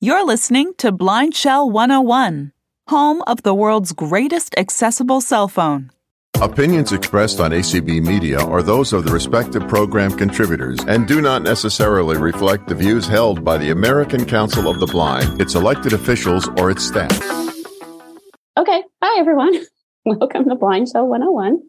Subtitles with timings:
[0.00, 2.52] You're listening to BlindShell 101,
[2.86, 5.90] home of the world's greatest accessible cell phone.
[6.40, 11.42] Opinions expressed on ACB Media are those of the respective program contributors and do not
[11.42, 16.48] necessarily reflect the views held by the American Council of the Blind, its elected officials,
[16.56, 17.20] or its staff.
[18.56, 18.84] Okay.
[19.02, 19.52] Hi, everyone.
[20.04, 21.60] Welcome to BlindShell 101.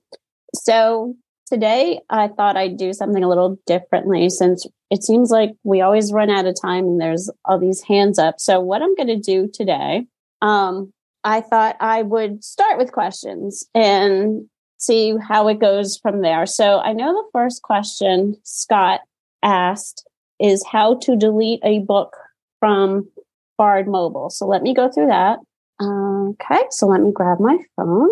[0.53, 1.15] So,
[1.49, 6.13] today I thought I'd do something a little differently since it seems like we always
[6.13, 8.39] run out of time and there's all these hands up.
[8.39, 10.05] So, what I'm going to do today,
[10.41, 16.45] um, I thought I would start with questions and see how it goes from there.
[16.45, 19.01] So, I know the first question Scott
[19.43, 20.07] asked
[20.39, 22.15] is how to delete a book
[22.59, 23.09] from
[23.57, 24.29] Bard Mobile.
[24.29, 25.39] So, let me go through that.
[25.81, 28.09] Okay, so let me grab my phone.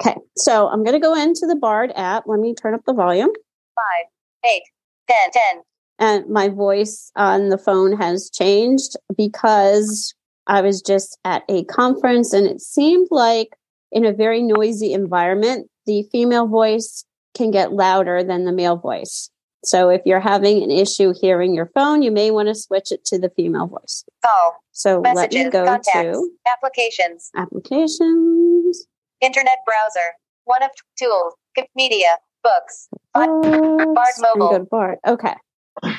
[0.00, 2.24] Okay, so I'm going to go into the Bard app.
[2.26, 3.30] Let me turn up the volume.
[3.74, 4.62] five, eight,
[5.08, 5.62] ten, ten.
[5.98, 10.14] And my voice on the phone has changed because
[10.46, 13.48] I was just at a conference and it seemed like
[13.90, 19.30] in a very noisy environment, the female voice can get louder than the male voice.
[19.64, 23.04] So if you're having an issue hearing your phone, you may want to switch it
[23.06, 24.04] to the female voice.
[24.24, 28.86] Call, So let me go contacts, to applications, applications.
[29.20, 30.14] Internet browser,
[30.44, 31.34] one of tools,
[31.74, 34.50] media, books, Bard, oh, Books, and Mobile.
[34.50, 34.98] Go to Bard.
[35.06, 35.34] Okay.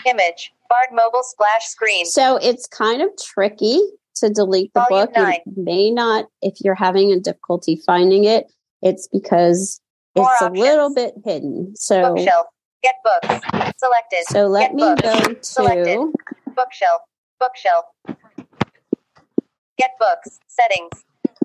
[0.09, 2.05] image, Bard mobile splash screen.
[2.05, 3.79] So it's kind of tricky
[4.15, 5.35] to delete the Volume book.
[5.45, 8.51] You may not, if you're having a difficulty finding it,
[8.81, 9.79] it's because
[10.15, 11.75] More it's a little bit hidden.
[11.75, 12.47] So, Bookshelf,
[12.83, 13.45] get books,
[13.77, 14.23] selected.
[14.27, 15.95] so let get me books, go selected.
[15.95, 16.13] to,
[16.55, 17.01] bookshelf,
[17.39, 17.85] bookshelf.
[19.77, 21.03] Get books, settings.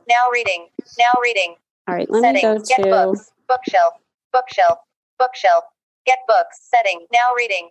[0.08, 1.56] Now reading, now reading.
[1.88, 3.94] all right, let me settings, go get to, books, bookshelf,
[4.32, 4.78] bookshelf,
[5.18, 5.64] bookshelf.
[6.04, 7.68] Get books, setting, now reading.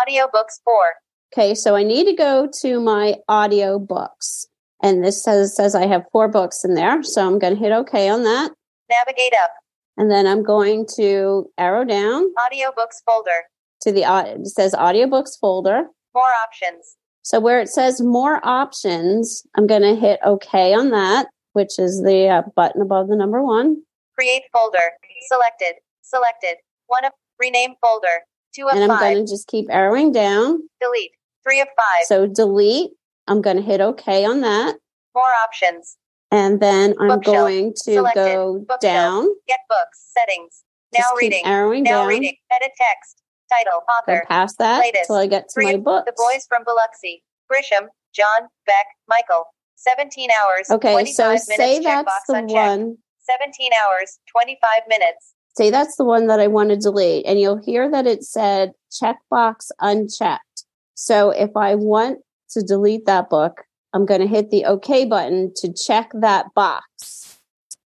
[0.00, 0.94] Audio books 4.
[1.32, 4.46] okay, so I need to go to my audio books.
[4.82, 7.02] And this says, says I have four books in there.
[7.02, 8.52] So I'm going to hit OK on that.
[8.88, 9.50] Navigate up,
[9.96, 13.46] And then I'm going to arrow down audiobooks folder.
[13.82, 15.86] to the, it says audiobooks folder.
[16.14, 16.96] More options.
[17.22, 21.26] So where it says more options, I'm going to hit OK on that,
[21.56, 23.78] which is the uh, button above the number one.
[24.14, 24.92] Create folder.
[25.28, 25.76] Selected.
[26.02, 26.56] Selected.
[26.88, 28.20] 1 of rename folder.
[28.54, 29.00] 2 of And I'm 5.
[29.00, 30.58] going to just keep arrowing down.
[30.82, 31.12] Delete.
[31.48, 32.04] 3 of 5.
[32.06, 32.90] So delete.
[33.26, 34.76] I'm going to hit OK on that.
[35.14, 35.96] More options.
[36.30, 37.24] And then I'm Bookshelf.
[37.36, 38.20] going to Selected.
[38.22, 38.80] go Bookshelf.
[38.80, 39.28] down.
[39.48, 40.12] Get books.
[40.16, 40.62] Settings.
[40.92, 41.42] Now Just reading.
[41.46, 42.08] arrowing Now down.
[42.08, 42.34] reading.
[42.54, 43.22] Edit text.
[43.50, 43.80] Title.
[44.06, 44.24] Go Author.
[44.28, 46.04] past that until I get to Three my of books.
[46.06, 47.22] The boys from Biloxi.
[47.50, 47.86] Grisham.
[48.14, 48.48] John.
[48.66, 48.86] Beck.
[49.08, 49.44] Michael.
[49.76, 50.70] 17 hours.
[50.70, 52.52] Okay, 25 so say that's the unchecked.
[52.52, 52.96] one.
[53.20, 54.18] 17 hours.
[54.30, 55.34] 25 minutes.
[55.56, 57.24] Say that's the one that I want to delete.
[57.26, 60.64] And you'll hear that it said checkbox unchecked.
[60.94, 62.18] So if I want
[62.50, 67.38] to delete that book, I'm going to hit the OK button to check that box.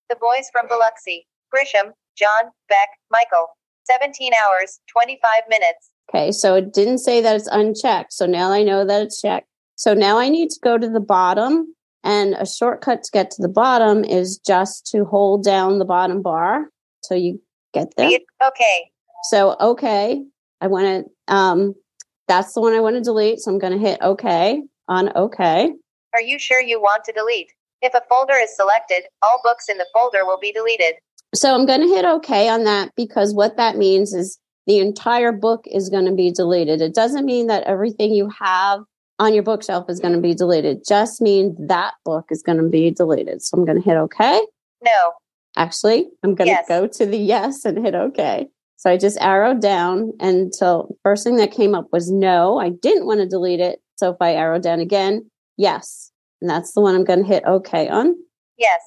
[0.08, 1.26] The boys from Biloxi.
[1.54, 1.92] Grisham.
[2.16, 2.50] John.
[2.68, 2.88] Beck.
[3.10, 3.46] Michael.
[3.84, 4.80] 17 hours.
[4.92, 5.90] 25 minutes.
[6.12, 8.12] Okay, so it didn't say that it's unchecked.
[8.12, 9.46] So now I know that it's checked.
[9.76, 11.74] So now I need to go to the bottom.
[12.02, 16.22] And a shortcut to get to the bottom is just to hold down the bottom
[16.22, 16.70] bar
[17.06, 17.40] till you
[17.74, 18.18] get there.
[18.42, 18.90] Okay.
[19.24, 20.22] So, okay,
[20.60, 21.74] I want to, um,
[22.26, 23.40] that's the one I want to delete.
[23.40, 25.72] So I'm going to hit OK on OK.
[26.14, 27.52] Are you sure you want to delete?
[27.82, 30.94] If a folder is selected, all books in the folder will be deleted.
[31.34, 35.32] So I'm going to hit OK on that because what that means is the entire
[35.32, 36.80] book is going to be deleted.
[36.80, 38.80] It doesn't mean that everything you have
[39.20, 40.82] on your bookshelf is going to be deleted.
[40.88, 43.42] Just means that book is going to be deleted.
[43.42, 44.40] So I'm going to hit OK.
[44.82, 45.12] No.
[45.56, 46.66] Actually, I'm going to Yes.
[46.68, 48.48] go to the yes and hit OK.
[48.76, 52.58] So I just arrowed down until first thing that came up was no.
[52.58, 53.80] I didn't want to delete it.
[53.96, 56.10] So if I arrow down again, yes.
[56.40, 58.14] And that's the one I'm going to hit OK on.
[58.56, 58.80] Yes.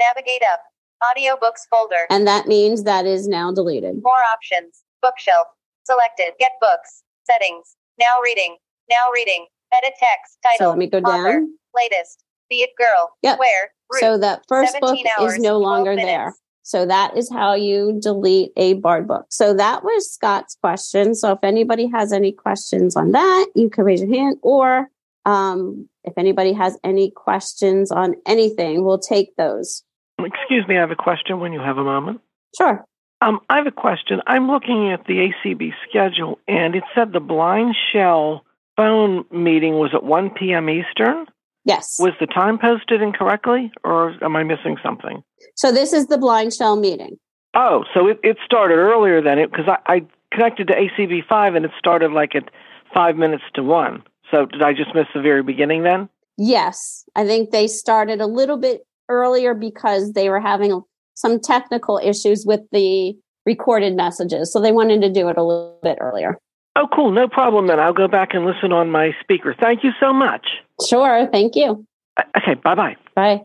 [0.00, 0.60] Navigate up.
[1.04, 2.06] Audiobooks folder.
[2.10, 4.02] And that means that is now deleted.
[4.02, 4.82] More options.
[5.02, 5.46] Bookshelf.
[5.84, 6.32] Selected.
[6.40, 7.04] Get books.
[7.30, 7.76] Settings.
[8.00, 8.56] Now reading.
[8.90, 9.46] Now reading.
[9.72, 10.38] Edit text.
[10.42, 10.58] Title.
[10.58, 11.54] So let me go author, down.
[11.74, 12.24] Latest.
[12.48, 13.10] Be it girl.
[13.22, 13.38] Yep.
[13.38, 13.70] Where.
[13.92, 14.00] Root.
[14.00, 16.06] So that first book hours, is no longer minutes.
[16.06, 16.34] there.
[16.62, 19.26] So that is how you delete a Bard book.
[19.30, 21.14] So that was Scott's question.
[21.14, 24.38] So if anybody has any questions on that, you can raise your hand.
[24.42, 24.88] Or
[25.24, 29.84] um, if anybody has any questions on anything, we'll take those.
[30.18, 32.20] Excuse me, I have a question when you have a moment.
[32.56, 32.84] Sure.
[33.20, 34.20] Um, I have a question.
[34.26, 38.44] I'm looking at the ACB schedule, and it said the Blind Shell
[38.76, 40.68] phone meeting was at 1 p.m.
[40.68, 41.26] Eastern.
[41.64, 41.96] Yes.
[41.98, 45.22] Was the time posted incorrectly, or am I missing something?
[45.56, 47.18] So this is the BlindShell meeting.
[47.54, 51.54] Oh, so it, it started earlier than it because I, I connected to ACB five
[51.54, 52.50] and it started like at
[52.94, 54.02] five minutes to one.
[54.30, 56.08] So did I just miss the very beginning then?
[56.36, 60.82] Yes, I think they started a little bit earlier because they were having
[61.14, 63.14] some technical issues with the
[63.46, 64.52] recorded messages.
[64.52, 66.38] So they wanted to do it a little bit earlier.
[66.78, 67.10] Oh, cool.
[67.10, 67.80] No problem then.
[67.80, 69.54] I'll go back and listen on my speaker.
[69.58, 70.46] Thank you so much.
[70.88, 71.26] Sure.
[71.32, 71.86] Thank you.
[72.18, 72.96] Uh, Okay, bye bye.
[73.14, 73.40] Bye.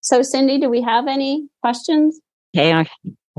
[0.00, 2.18] So, Cindy, do we have any questions?
[2.56, 2.86] Okay, I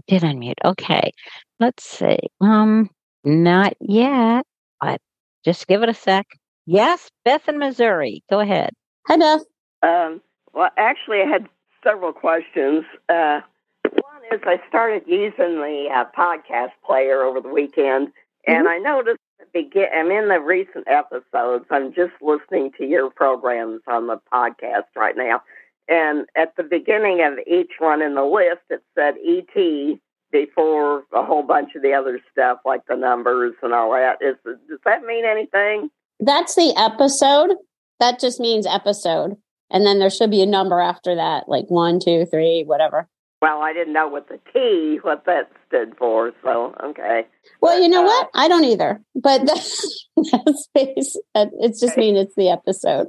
[0.08, 0.54] did unmute.
[0.64, 1.12] Okay,
[1.60, 2.20] let's see.
[2.40, 2.90] Um,
[3.24, 4.46] not yet,
[4.80, 5.02] but
[5.44, 6.28] just give it a sec.
[6.68, 8.24] Yes, Beth in Missouri.
[8.30, 8.70] Go ahead.
[9.08, 9.42] Hi, Beth.
[9.82, 10.22] Um,
[10.54, 11.48] well, actually, I had
[11.84, 12.86] several questions.
[13.10, 13.42] Uh,
[13.84, 18.10] one is I started using the uh, podcast player over the weekend,
[18.48, 18.68] and mm-hmm.
[18.68, 19.88] I noticed at the begin.
[19.94, 21.66] I'm in the recent episodes.
[21.70, 25.42] I'm just listening to your programs on the podcast right now,
[25.88, 30.00] and at the beginning of each one in the list, it said ET
[30.32, 34.18] before a whole bunch of the other stuff like the numbers and all that.
[34.22, 35.90] Is does that mean anything?
[36.20, 37.56] That's the episode.
[38.00, 39.38] That just means episode.
[39.70, 43.08] And then there should be a number after that, like one, two, three, whatever.
[43.42, 46.32] Well, I didn't know what the T, what that stood for.
[46.44, 47.26] So, okay.
[47.60, 48.30] Well, you know Uh, what?
[48.36, 49.02] I don't either.
[49.16, 52.02] But that's, that's base, it just Okay.
[52.02, 53.08] means it's the episode.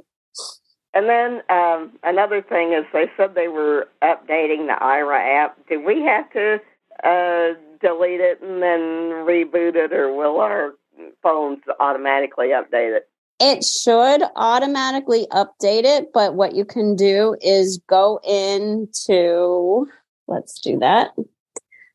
[0.95, 5.57] And then um, another thing is they said they were updating the Aira app.
[5.67, 6.59] Do we have to
[7.03, 8.79] uh, delete it and then
[9.25, 10.73] reboot it, or will our
[11.21, 13.07] phones automatically update it?
[13.39, 19.87] It should automatically update it, but what you can do is go into,
[20.33, 21.11] let's do that.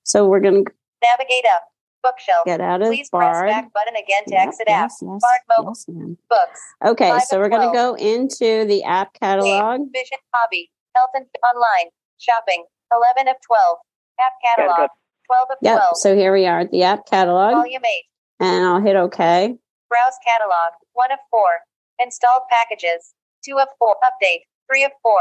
[0.05, 1.63] So we're going to Navigate up.
[2.03, 2.45] Bookshelf.
[2.47, 4.85] get out of Please press back button again to Yep, exit app.
[4.91, 5.75] yes, yes, Bard mobile.
[5.77, 6.17] yes.
[6.31, 6.61] Books.
[6.87, 9.79] Okay, Five so we're going to go into the app catalog.
[9.81, 12.65] Game, vision, hobby, health and online, shopping.
[12.93, 13.77] 11 of 12.
[14.21, 14.63] App good.
[14.63, 14.91] catalog.
[15.27, 15.77] 12 of Yep.
[15.77, 15.97] 12.
[15.99, 18.05] So here we are at the app catalog, Volume 8.
[18.41, 19.57] and I'll hit OK.
[19.91, 20.73] Browse catalog.
[20.95, 21.41] 1 of 4.
[21.99, 23.13] Installed packages.
[23.45, 23.97] 2 of 4.
[24.05, 24.43] Update.
[24.73, 25.13] 3 of 4.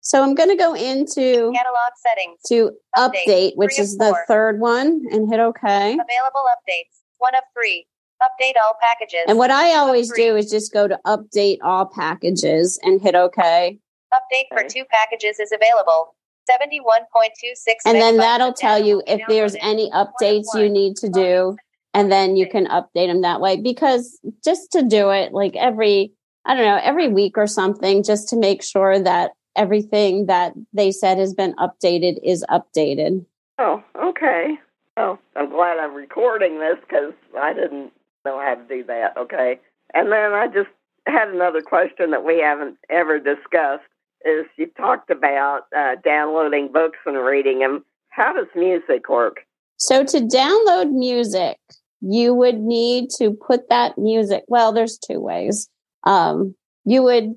[0.00, 2.40] So I'm going to go into Catalog settings.
[2.48, 3.26] to Update.
[3.26, 5.66] update, which is the third one, and hit OK.
[5.66, 7.00] Available updates.
[7.18, 7.86] 1 of 3.
[8.22, 9.20] Update all packages.
[9.28, 13.78] And what I always do is just go to update all packages and hit OK.
[14.12, 16.14] Update for two packages is available.
[16.50, 21.56] 71.26 And then that'll tell you if there's any updates you need to do.
[21.92, 26.12] And then you can update them that way because just to do it like every,
[26.44, 30.92] I don't know, every week or something, just to make sure that everything that they
[30.92, 33.24] said has been updated is updated.
[33.58, 34.58] Oh, okay.
[34.96, 37.92] Oh, I'm glad I'm recording this because I didn't
[38.24, 39.16] know how to do that.
[39.16, 39.58] Okay.
[39.94, 40.68] And then I just
[41.06, 43.84] had another question that we haven't ever discussed.
[44.24, 47.84] Is you talked about uh, downloading books and reading them.
[48.10, 49.40] How does music work?
[49.78, 51.56] So to download music,
[52.02, 54.44] you would need to put that music.
[54.48, 55.70] Well, there's two ways.
[56.04, 56.54] Um,
[56.84, 57.34] you would,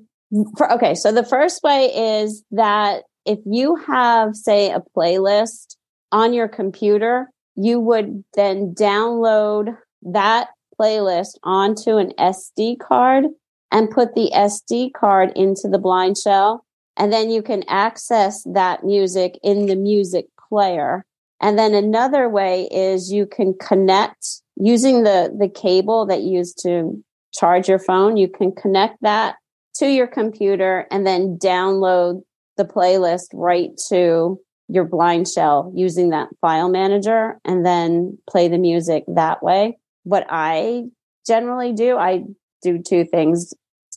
[0.70, 0.94] okay.
[0.94, 5.76] So the first way is that if you have, say, a playlist
[6.12, 10.48] on your computer, you would then download that
[10.78, 13.24] playlist onto an SD card
[13.70, 16.60] and put the SD card into the BlindShell.
[16.96, 21.04] And then you can access that music in the music player.
[21.40, 26.54] And then another way is you can connect using the, the cable that you use
[26.62, 28.16] to charge your phone.
[28.16, 29.36] You can connect that
[29.76, 32.22] to your computer and then download
[32.56, 34.38] the playlist right to
[34.68, 39.78] your BlindShell using that file manager and then play the music that way.
[40.04, 40.84] What I
[41.26, 42.24] generally do, I
[42.62, 43.52] do two things.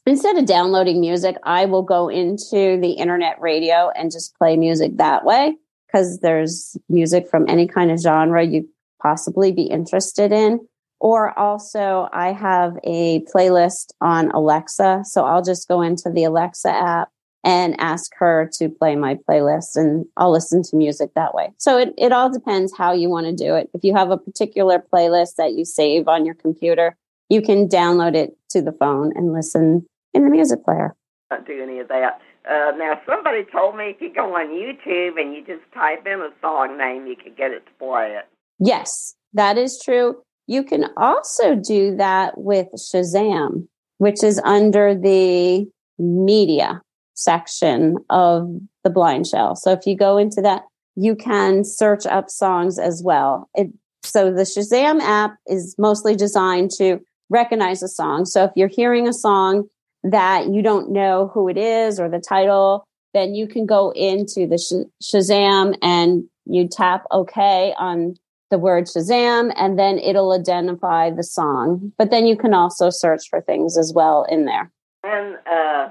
[0.05, 4.98] Instead of downloading music, I will go into the internet radio and just play music
[4.98, 5.55] that way
[5.86, 8.67] because there's music from any kind of genre you
[9.01, 10.60] possibly be interested in.
[11.00, 15.04] Or also, I have a playlist on Alexa.
[15.06, 17.10] So I'll just go into the Alexa app
[17.44, 21.54] and ask her to play my playlist and I'll listen to music that way.
[21.58, 23.70] So it, it all depends how you want to do it.
[23.74, 26.98] If you have a particular playlist that you save on your computer,
[27.30, 30.96] you can download it to the phone and listen in the music player.
[31.30, 32.22] Not do any of that.
[32.50, 36.22] Uh, now, somebody told me if you go on YouTube and you just type in
[36.22, 38.25] a song name, you could get it to play it.
[38.60, 40.22] Yes, that is true.
[40.48, 45.68] You can also do that with Shazam, which is under the
[46.00, 46.82] media
[47.13, 48.50] section of
[48.84, 49.58] the BlindShell.
[49.58, 50.63] So if you go into that,
[50.96, 53.50] you can search up songs as well.
[53.54, 53.68] It,
[54.04, 57.00] so the Shazam app is mostly designed to
[57.30, 58.25] recognize a song.
[58.25, 59.68] So if you're hearing a song
[60.04, 64.48] that you don't know who it is or the title, then you can go into
[64.48, 68.16] the Shazam and you tap OK on
[68.50, 71.92] the word Shazam and then it'll identify the song.
[71.98, 74.72] But then you can also search for things as well in there.
[75.04, 75.89] And uh,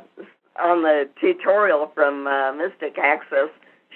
[0.61, 3.49] on the tutorial from uh, Mystic Access,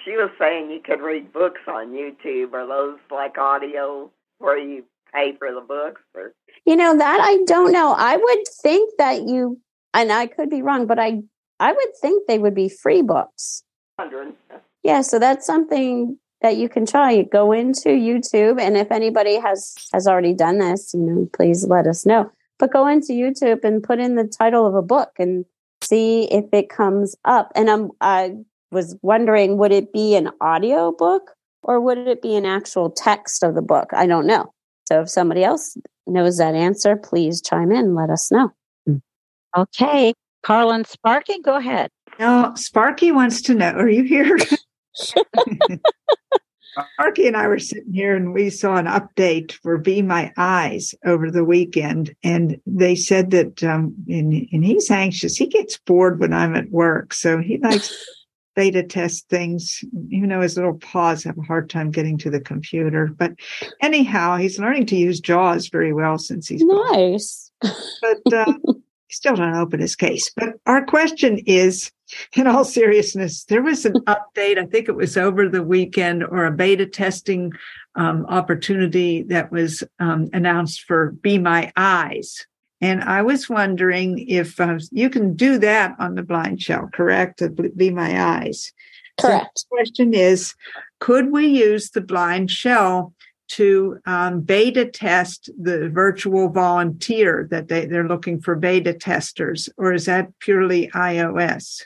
[0.04, 2.52] she was saying you could read books on YouTube.
[2.52, 6.00] Are those like audio where you pay for the books?
[6.14, 6.32] Or
[6.64, 7.94] You know that I don't know.
[7.96, 9.60] I would think that you
[9.92, 11.22] and I could be wrong, but I
[11.58, 13.62] I would think they would be free books.
[13.98, 14.34] wondering?
[14.82, 17.22] Yeah, so that's something that you can try.
[17.22, 21.86] Go into YouTube, and if anybody has has already done this, you know, please let
[21.86, 22.30] us know.
[22.58, 25.44] But go into YouTube and put in the title of a book and
[25.82, 27.52] see if it comes up.
[27.54, 28.36] And I'm I
[28.70, 31.32] was wondering, would it be an audio book
[31.62, 33.90] or would it be an actual text of the book?
[33.92, 34.52] I don't know.
[34.86, 37.94] So if somebody else knows that answer, please chime in.
[37.94, 38.52] Let us know.
[39.56, 40.14] Okay.
[40.42, 41.90] Carlin Sparky, go ahead.
[42.18, 44.36] Now, Sparky wants to know, are you here?
[46.94, 50.94] Sparky and I were sitting here and we saw an update for Be My Eyes
[51.04, 52.14] over the weekend.
[52.22, 55.36] And they said that, um, and, and he's anxious.
[55.36, 57.12] He gets bored when I'm at work.
[57.12, 57.92] So he likes
[58.56, 62.40] beta test things, even though his little paws have a hard time getting to the
[62.40, 63.08] computer.
[63.08, 63.32] But
[63.82, 67.50] anyhow, he's learning to use JAWS very well since he's Nice.
[67.60, 68.52] but uh,
[69.10, 70.30] still don't open his case.
[70.36, 71.90] But our question is,
[72.36, 74.58] in all seriousness, there was an update.
[74.58, 77.52] I think it was over the weekend or a beta testing
[77.94, 82.46] um, opportunity that was um, announced for Be My Eyes.
[82.80, 87.42] And I was wondering if uh, you can do that on the BlindShell, correct?
[87.76, 88.72] Be My Eyes.
[89.20, 89.58] Correct.
[89.58, 90.54] So the question is,
[90.98, 93.12] could we use the BlindShell
[93.48, 99.92] to um, beta test the virtual volunteer that they, they're looking for beta testers, or
[99.92, 101.82] is that purely iOS?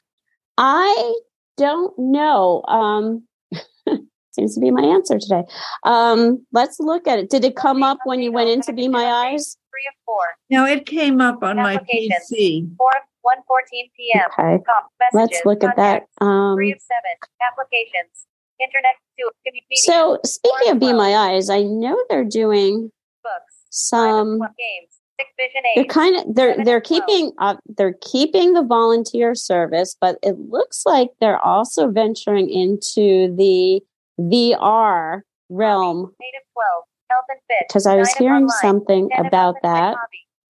[0.58, 1.14] I
[1.56, 2.62] don't know.
[2.68, 3.24] Um,
[4.32, 5.42] seems to be my answer today.
[5.84, 7.30] Um, let's look at it.
[7.30, 9.56] Did it come up when you went into Be My Eyes?
[9.70, 10.22] Three of four.
[10.50, 12.68] No, it came up on my PC.
[12.76, 12.90] Four.
[13.22, 14.26] One fourteen p.m.
[14.38, 14.62] Okay.
[14.64, 16.02] Com- Let's look at that.
[16.20, 17.16] Um, Three of seven.
[17.50, 18.26] Applications.
[18.60, 18.96] Internet.
[19.18, 19.30] Two.
[19.76, 22.92] So speaking of Be My Eyes, I know they're doing
[23.22, 23.54] books.
[23.70, 24.40] some.
[24.40, 24.94] Five of 12 games.
[25.20, 27.06] Six vision They're kind of they're Seven they're of 12.
[27.06, 33.34] keeping uh, they're keeping the volunteer service, but it looks like they're also venturing into
[33.36, 33.80] the
[34.18, 36.84] VR realm Eight of twelve.
[37.10, 37.66] Health and fit.
[37.68, 38.58] because I was Nine hearing online.
[38.60, 39.96] something about health and fit that.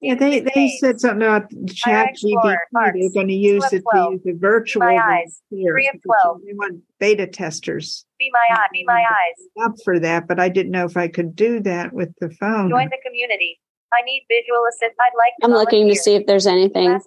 [0.00, 2.56] Yeah, they, they said something about chat GPT.
[2.92, 6.02] They're going to use of it to use a virtual My eyes, volunteer three of
[6.02, 6.40] 12.
[6.44, 8.66] They want beta testers Be my eye.
[8.70, 9.66] Be my eyes.
[9.66, 12.68] up for that, but I didn't know if I could do that with the phone.
[12.68, 13.58] Join the community.
[13.98, 14.94] I need visual assist.
[15.00, 16.98] I'd like I'm looking to see if there's anything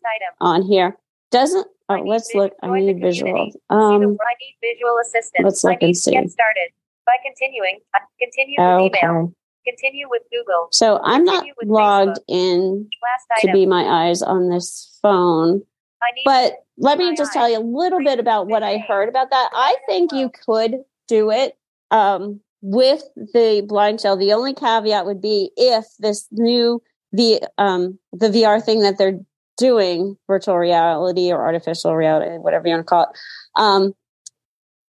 [0.42, 0.98] on here.
[1.32, 2.54] Doesn't oh let's look.
[2.64, 3.52] I need visual.
[3.70, 5.44] The- Um I need visual assistance.
[5.44, 6.12] let's look and to see.
[6.12, 6.70] Get started.
[7.06, 9.34] By continuing, uh, continue with email.
[9.66, 10.68] Continue with Google.
[10.72, 12.90] So I'm not Continue with logged in
[13.30, 15.62] Last to be my eyes on this phone.
[16.02, 17.34] I need But let me just eyes.
[17.34, 19.50] tell you a little bit about what I heard about that.
[19.54, 21.58] I think you could do it
[21.92, 24.20] um, with the BlindShell.
[24.20, 29.20] The only caveat would be if this new the um, the VR thing that they're
[29.58, 33.10] doing, virtual reality or artificial reality, whatever you want to call it.
[33.56, 33.94] Um,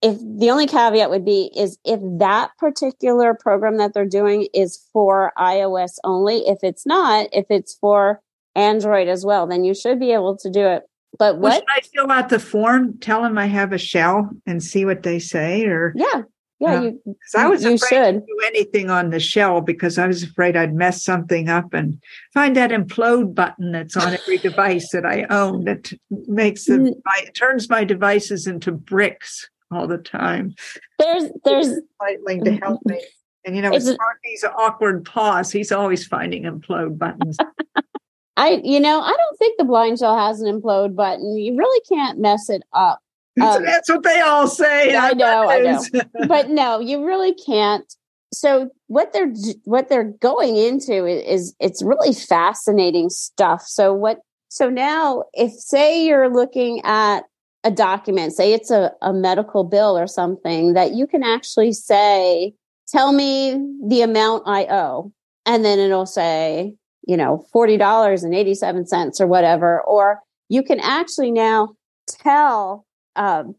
[0.00, 4.84] if the only caveat would be is if that particular program that they're doing is
[4.92, 6.46] for iOS only.
[6.46, 8.20] If it's not, if it's for
[8.54, 10.84] Android as well, then you should be able to do it.
[11.18, 11.54] But Well, what?
[11.54, 15.02] should I fill out the form, tell them I have a shell, and see what
[15.02, 15.64] they say?
[15.64, 16.22] Or Yeah,
[16.60, 18.14] yeah, Uh, you 'cause I was you afraid should.
[18.14, 22.02] to do anything on the shell because I was afraid I'd mess something up and
[22.34, 25.92] find that implode button that's on every device that I own that
[26.26, 26.94] makes the Mm.
[27.04, 30.54] my, turns my devices into bricks all the time.
[30.98, 31.68] There's there's
[32.00, 33.00] Lightling to help me.
[33.44, 35.50] And you know, It's with Sparky's awkward pause.
[35.52, 37.36] he's always finding implode buttons.
[38.36, 41.36] I you know I don't think the BlindShell has an implode button.
[41.36, 43.00] You really can't mess it up.
[43.40, 44.96] Um, that's what they all say.
[44.96, 45.82] I know, I know.
[46.28, 47.84] but no, you really can't.
[48.32, 49.32] So what they're
[49.64, 53.62] what they're going into is it's really fascinating stuff.
[53.62, 54.18] So what
[54.48, 57.24] so now if say you're looking at
[57.64, 62.54] a document, say it's a, a medical bill or something, that you can actually say,
[62.88, 65.12] tell me the amount I owe.
[65.44, 66.74] And then it'll say,
[67.06, 69.82] you know, $40.87 or whatever.
[69.82, 71.74] Or you can actually now
[72.06, 72.86] tell
[73.18, 73.54] um,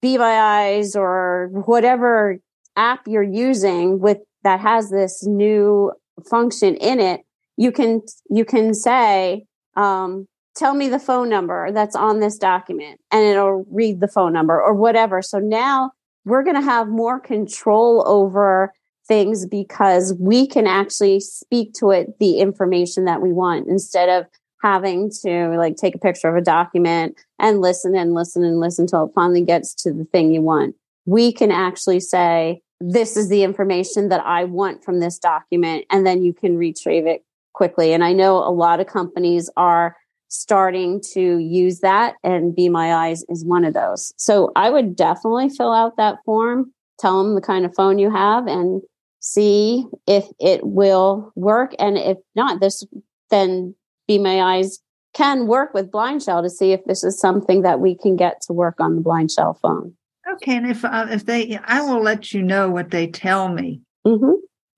[0.00, 2.38] Be My Eyes or whatever
[2.76, 5.92] app you're using with that has this new
[6.28, 7.22] function in it.
[7.56, 9.44] You can you can say,
[9.76, 14.32] um, tell me the phone number that's on this document, and it'll read the phone
[14.32, 15.22] number or whatever.
[15.22, 15.92] So now
[16.24, 18.72] we're going to have more control over
[19.08, 24.26] things because we can actually speak to it the information that we want instead of
[24.62, 28.84] having to like take a picture of a document and listen and listen and listen
[28.84, 30.74] until it finally gets to the thing you want.
[31.04, 36.06] We can actually say, this is the information that I want from this document, and
[36.06, 37.92] then you can retrieve it quickly.
[37.92, 39.96] And I know a lot of companies are
[40.28, 44.12] starting to use that, and Be My Eyes is one of those.
[44.16, 48.10] So I would definitely fill out that form, tell them the kind of phone you
[48.10, 48.80] have, and
[49.20, 51.74] see if it will work.
[51.78, 52.84] And if not, this
[53.30, 53.74] then
[54.12, 54.78] Be My Eyes
[55.14, 58.52] can work with BlindShell to see if this is something that we can get to
[58.52, 59.94] work on the BlindShell phone.
[60.34, 63.80] Okay, and if uh, if they, I will let you know what they tell me.
[64.06, 64.32] Mm-hmm.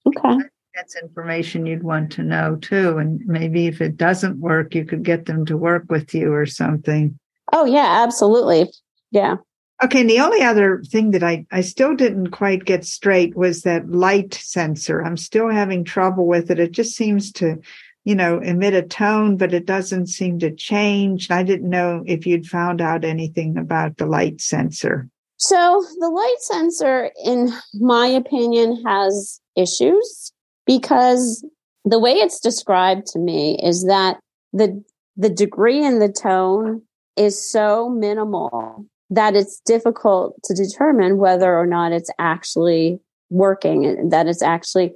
[0.07, 0.45] Okay.
[0.77, 5.03] That's information you'd want to know too, and maybe if it doesn't work, you could
[5.03, 7.19] get them to work with you or something.
[7.53, 8.71] Oh yeah, absolutely.
[9.11, 9.37] Yeah.
[9.83, 13.63] Okay, and the only other thing that I, I still didn't quite get straight was
[13.63, 15.03] that light sensor.
[15.03, 16.61] I'm still having trouble with it.
[16.61, 17.61] It just seems to,
[18.05, 21.31] you know, emit a tone, but it doesn't seem to change.
[21.31, 25.09] I didn't know if you'd found out anything about the light sensor.
[25.37, 30.33] So the light sensor, in my opinion, has issues
[30.67, 31.45] because
[31.85, 34.19] the way it's described to me is that
[34.53, 34.83] the
[35.17, 36.83] the degree and the tone
[37.17, 42.99] is so minimal that it's difficult to determine whether or not it's actually
[43.31, 44.93] working and that it's actually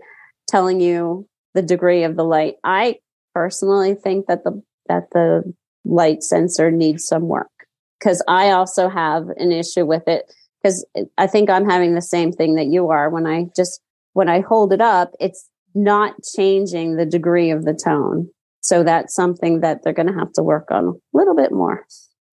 [0.49, 2.57] telling you the degree of the light.
[2.65, 2.97] I
[3.35, 7.51] personally think that the that the light sensor needs some work
[7.99, 10.85] because I also have an issue with it because
[11.17, 13.81] I think I'm having the same thing that you are when I just
[14.13, 18.29] when I hold it up, it's not changing the degree of the tone.
[18.61, 21.85] So that's something that they're going to have to work on a little bit more.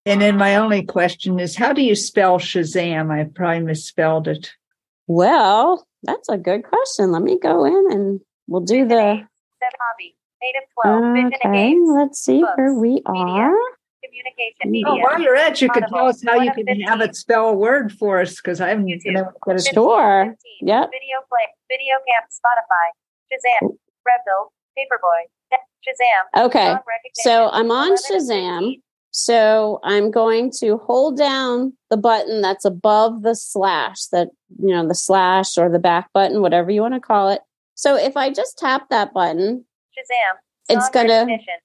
[0.07, 3.11] And then my only question is how do you spell Shazam?
[3.11, 4.51] I probably misspelled it.
[5.07, 7.13] Well, that's a good question.
[7.13, 9.27] Let me go in and we'll do the
[9.63, 10.17] hobby.
[10.43, 11.33] Native 12.
[11.35, 12.53] Okay, let's see Books.
[12.57, 13.55] where we are.
[14.05, 14.87] Communication media.
[14.89, 16.87] Oh, while you're at, you could tell us how you can 15.
[16.87, 19.73] have it spell a word for us because I haven't been able to get it.
[19.73, 20.25] Sure.
[20.61, 20.69] 15.
[20.69, 20.91] Yep.
[20.91, 21.47] Video play.
[21.71, 22.27] Video camp.
[22.31, 22.93] Spotify.
[23.33, 23.71] Shazam.
[24.07, 24.51] Revville.
[24.77, 25.59] Paperboy.
[25.87, 26.47] Shazam.
[26.47, 26.75] Okay.
[27.15, 28.81] So I'm on 11 Shazam.
[29.13, 34.29] So I'm going to hold down the button that's above the slash, that,
[34.59, 37.41] you know, the slash or the back button, whatever you want to call it.
[37.75, 39.65] So if I just tap that button,
[39.97, 40.39] Shazam.
[40.69, 40.89] It's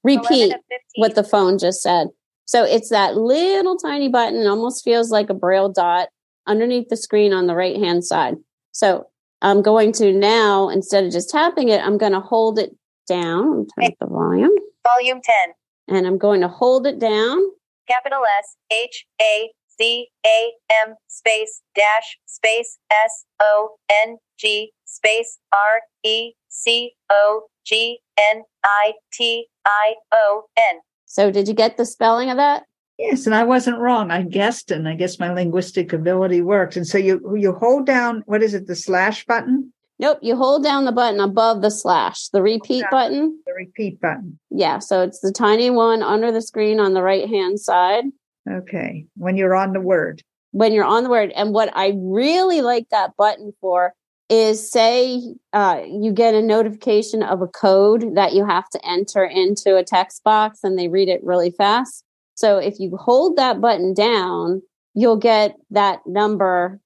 [0.04, 0.80] repeat 11 of 15.
[0.96, 2.08] what the phone just said.
[2.46, 6.10] So it's that little tiny button, almost feels like a braille dot
[6.48, 8.36] underneath the screen on the right hand side.
[8.72, 9.08] So
[9.42, 12.76] I'm going to now, instead of just tapping it, I'm going to hold it
[13.08, 13.68] down.
[13.76, 14.52] Turn up the volume.
[14.98, 15.96] Volume 10.
[15.96, 17.40] And I'm going to hold it down.
[17.88, 20.52] Capital S H A C A
[20.88, 28.00] M space dash space S O N G space R E C O G
[28.34, 30.80] N I T I O N.
[31.06, 32.64] So did you get the spelling of that?
[32.98, 34.12] Yes, and I wasn't wrong.
[34.12, 36.76] I guessed, and I guess my linguistic ability worked.
[36.76, 39.72] And so you you hold down what is it, the slash button,
[40.02, 40.20] Nope.
[40.22, 43.38] You hold down the button above the slash, the repeat button.
[43.46, 44.40] the repeat button.
[44.50, 44.80] Yeah.
[44.80, 48.06] So it's the tiny one under the screen on the right hand side.
[48.50, 50.24] Okay, when you're on the word.
[50.52, 51.32] when you're on the word.
[51.36, 53.94] And what I really like that button for
[54.30, 55.22] is say
[55.54, 59.84] uh, you get a notification of a code that you have to enter into a
[59.84, 62.04] text box and they read it really fast.
[62.36, 64.62] So if you hold that button down,
[64.94, 66.80] you'll get that number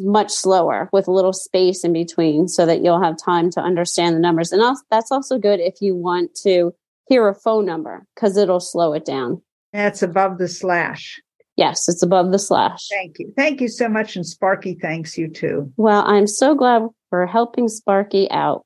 [0.00, 4.16] much slower with a little space in between so that you'll have time to understand
[4.16, 4.52] the numbers.
[4.52, 6.74] And also, that's also good if you want to
[7.08, 9.40] hear a phone number because it'll slow it down.
[9.72, 11.20] That's above the slash.
[11.58, 12.86] Yes, it's above the slash.
[12.88, 13.32] Thank you.
[13.36, 14.14] Thank you so much.
[14.14, 15.72] And Sparky thanks you too.
[15.76, 18.64] Well, I'm so glad for helping Sparky out.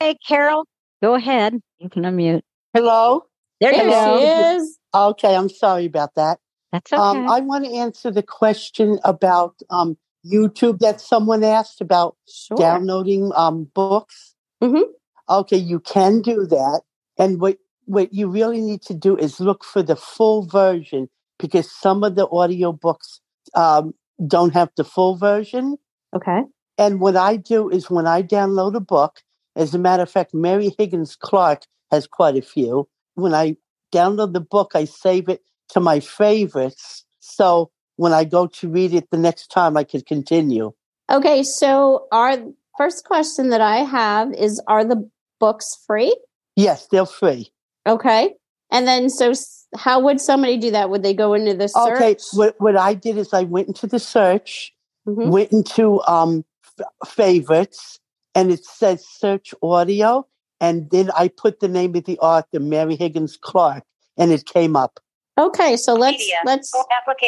[0.00, 0.66] Hey, Carol,
[1.00, 1.60] go ahead.
[1.78, 2.42] You can unmute.
[2.74, 3.24] Hello.
[3.60, 4.18] There you There go.
[4.18, 4.78] she is.
[4.92, 6.40] Okay, I'm sorry about that.
[6.72, 7.00] That's okay.
[7.00, 12.56] Um, I want to answer the question about um, YouTube that someone asked about Sure.
[12.56, 14.34] downloading um, books.
[14.60, 14.82] Mhm.
[15.30, 16.80] Okay, you can do that,
[17.16, 21.70] and what what you really need to do is look for the full version because
[21.70, 23.20] some of the audio books
[23.54, 23.94] um,
[24.26, 25.76] don't have the full version.
[26.14, 26.42] Okay.
[26.76, 29.22] And what I do is when I download a book,
[29.56, 32.88] as a matter of fact, Mary Higgins Clark has quite a few.
[33.14, 33.56] When I
[33.92, 37.04] download the book, I save it to my favorites.
[37.20, 40.72] So when I go to read it the next time, I can continue.
[41.10, 41.42] Okay.
[41.42, 42.38] So, our
[42.76, 46.16] first question that I have is Are the books free?
[46.56, 47.50] Yes, they're free.
[47.86, 48.34] Okay.
[48.70, 49.32] And then, so
[49.76, 50.90] how would somebody do that?
[50.90, 51.92] Would they go into the search?
[52.00, 54.74] Okay, what, what I did is I went into the search,
[55.06, 55.30] Mhm.
[55.30, 56.44] went into um,
[56.78, 57.98] f- favorites,
[58.34, 60.26] and it says search audio.
[60.60, 63.84] And then I put the name of the author, Mary Higgins Clark.
[64.20, 64.98] and it came up.
[65.38, 66.38] Okay, so let's Media.
[66.44, 66.72] let's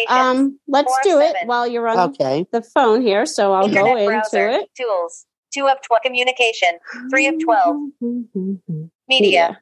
[0.09, 1.47] um let's Four do of it seven.
[1.47, 2.45] while you're on Okay.
[2.51, 3.25] the phone here.
[3.25, 4.69] So I'll Internet go into it.
[4.77, 5.25] Tools.
[5.55, 6.03] Two of 12.
[6.03, 6.71] Communication.
[7.09, 7.77] Three of 12.
[9.09, 9.61] Media.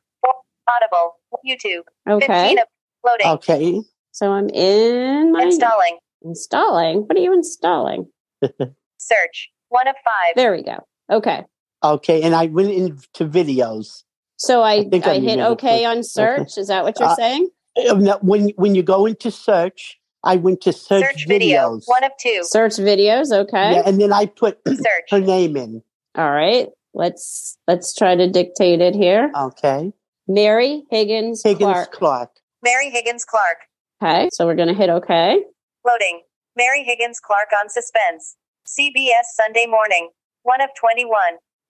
[0.69, 0.75] Four.
[0.99, 1.15] Audible.
[1.47, 1.83] YouTube.
[2.25, 2.49] Okay.
[2.57, 2.59] 15
[3.07, 3.27] loading.
[3.27, 3.81] Okay.
[4.13, 5.99] So I'm in my Installing.
[6.23, 6.99] installing.
[7.07, 8.09] What are you installing?
[8.99, 9.51] Search.
[9.69, 10.35] One of five.
[10.37, 10.79] There we go.
[11.11, 11.45] Okay.
[11.85, 12.23] Okay.
[12.23, 14.03] And I went into videos.
[14.37, 16.59] So I, think I, I hit OK to- on search.
[16.59, 17.49] Is that what you're Uh, saying?
[17.89, 21.77] Uh, When when you go into search, I went to search, Search video.
[21.77, 21.83] videos.
[21.87, 22.41] One of two.
[22.43, 23.31] Search videos.
[23.33, 23.75] Okay.
[23.75, 25.11] Yeah, and then I put Search.
[25.11, 25.83] her name in.
[26.17, 26.69] All right.
[26.95, 29.31] Let's let's try to dictate it here.
[29.37, 29.93] Okay.
[30.29, 31.93] Mary Higgins, Higgins Clark.
[31.93, 32.31] Clark.
[32.63, 33.59] Mary Higgins Clark.
[34.03, 34.29] Okay.
[34.33, 35.43] So we're gonna hit OK.
[35.87, 36.23] Loading.
[36.57, 38.37] Mary Higgins Clark on suspense.
[38.67, 40.11] CBS Sunday morning.
[40.43, 41.15] One of 21.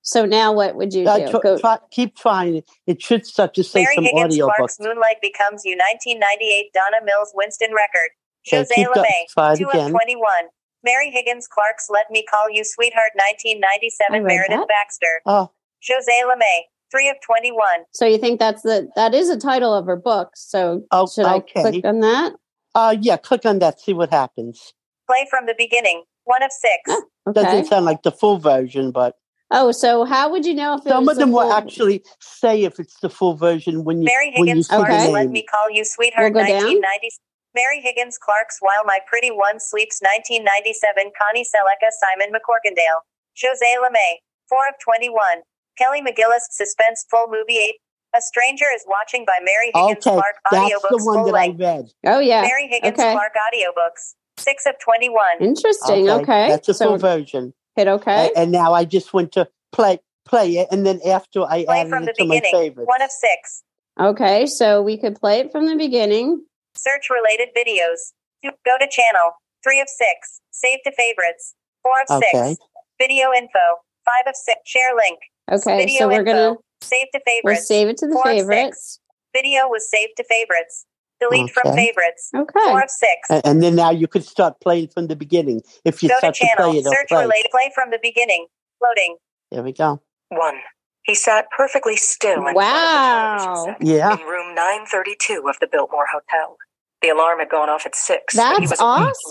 [0.03, 1.31] So now what would you Uh, do?
[1.31, 2.71] tr- Go, try- keep trying it.
[2.87, 4.81] It should start to say Mary some Higgins audio Clark's books.
[4.81, 8.11] Moonlight becomes you 1998 Donna Mills Winston Rekert.
[8.47, 9.57] Okay, Jose keep go- LeMay.
[9.59, 9.87] Two again.
[9.87, 10.49] of 21.
[10.85, 14.69] Mary Higgins Clark's Let Me Call You Sweetheart 1997 Meredith that.
[14.69, 15.21] Baxter.
[15.27, 15.51] Oh,
[15.89, 16.63] Jose LeMay.
[16.91, 17.67] Three of 21.
[17.93, 20.31] so you think that's the that is a title of her book.
[20.35, 21.63] So Oh, should I okay.
[21.63, 22.33] click on that?
[22.75, 23.17] uh, yeah.
[23.17, 23.81] Click on that.
[23.81, 24.73] See what happens.
[25.07, 26.05] Play from the beginning.
[26.25, 26.81] One of six.
[26.89, 27.43] Oh, Okay.
[27.43, 29.15] Doesn't sound like the full version, but
[29.51, 31.53] Oh, so how would you know if it some was of them the will full-
[31.53, 35.13] actually say if it's the full version when you Mary when you Okay.
[35.13, 35.29] Let.
[35.31, 37.09] Me Call You Sweetheart We'll go 1990.
[37.55, 43.01] Mary Higgins Clark's While My Pretty One Sleeps 1997 Connie Sellecca Simon MacCorkindale.
[43.43, 44.21] Jose LeMay.
[44.49, 45.43] 4 of 21.
[45.79, 47.75] Kelly McGillis Suspense Full Movie 8.
[48.17, 51.35] A Stranger is Watching by Mary Higgins Okay, Clark that's Audiobooks the one Full that
[51.35, 51.61] I Length.
[51.61, 51.85] read.
[52.07, 52.43] Oh yeah.
[52.43, 53.13] Mary Higgins Okay.
[53.13, 54.15] Clark Audiobooks.
[54.39, 55.25] 6 of 21.
[55.41, 56.09] Interesting.
[56.11, 56.49] Okay.
[56.49, 57.53] that's the so full version.
[57.77, 58.11] hit OK.
[58.35, 61.81] A- And, now I just went to play play it, and then after I Play
[61.81, 62.75] added from the it to my beginning.
[62.77, 63.63] 1 of 6.
[64.01, 64.47] okay.
[64.47, 66.45] So we could play it from the beginning.
[66.77, 68.13] Search related videos.
[68.45, 69.33] Go to channel.
[69.65, 70.41] 3 of 6.
[70.51, 71.55] Save to favorites.
[71.83, 72.59] 4 of 6.
[72.99, 73.59] Video info.
[74.05, 74.59] 5 of 6.
[74.65, 75.19] Share link.
[75.51, 75.79] Okay.
[75.79, 76.25] Video so we're info.
[76.33, 77.43] gonna Save to favorites.
[77.45, 77.69] we'll favorites.
[77.69, 78.49] save it to the Four of six.
[78.49, 79.01] favorites.
[79.35, 80.87] Video was saved to favorites.
[81.21, 82.31] Delete from favorites.
[82.35, 82.61] Okay.
[82.69, 83.29] Four of six.
[83.31, 85.63] A- And then now you could start playing from the beginning.
[85.85, 86.71] If you Go start to, channel.
[86.71, 87.23] play it, Search play.
[87.23, 87.51] related.
[87.51, 88.47] Play from the beginning.
[88.83, 89.17] Loading.
[89.51, 90.01] There we go.
[90.29, 90.61] One.
[91.03, 92.63] He sat perfectly still in Wow.
[92.63, 94.21] front of the television Yeah.
[94.21, 96.57] in room 932 of the Biltmore Hotel.
[97.03, 98.37] The alarm had gone off at six.
[98.37, 98.81] but he That's was awake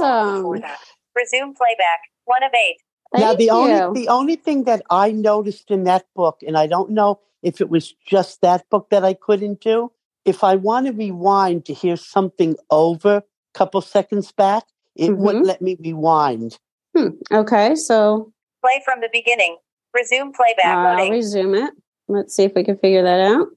[0.01, 0.61] long before awesome.
[0.61, 0.79] that.
[1.15, 1.99] Resume playback.
[2.25, 2.77] One of eight.
[3.13, 3.51] Now Thank the you.
[3.51, 7.61] only the only thing that I noticed in that book, and I don't know if
[7.61, 9.91] it was just that book that I couldn't do,
[10.25, 14.63] if I want to rewind to hear something over a couple seconds back,
[14.95, 15.47] it wouldn't Mm-hmm.
[15.47, 16.57] let me rewind.
[16.95, 17.09] Hmm.
[17.31, 17.75] Okay.
[17.75, 19.57] So Play from the beginning.
[19.93, 20.65] Resume playback.
[20.77, 21.11] I'll Loading.
[21.13, 21.73] resume it.
[22.07, 23.47] Let's see if we can figure that out.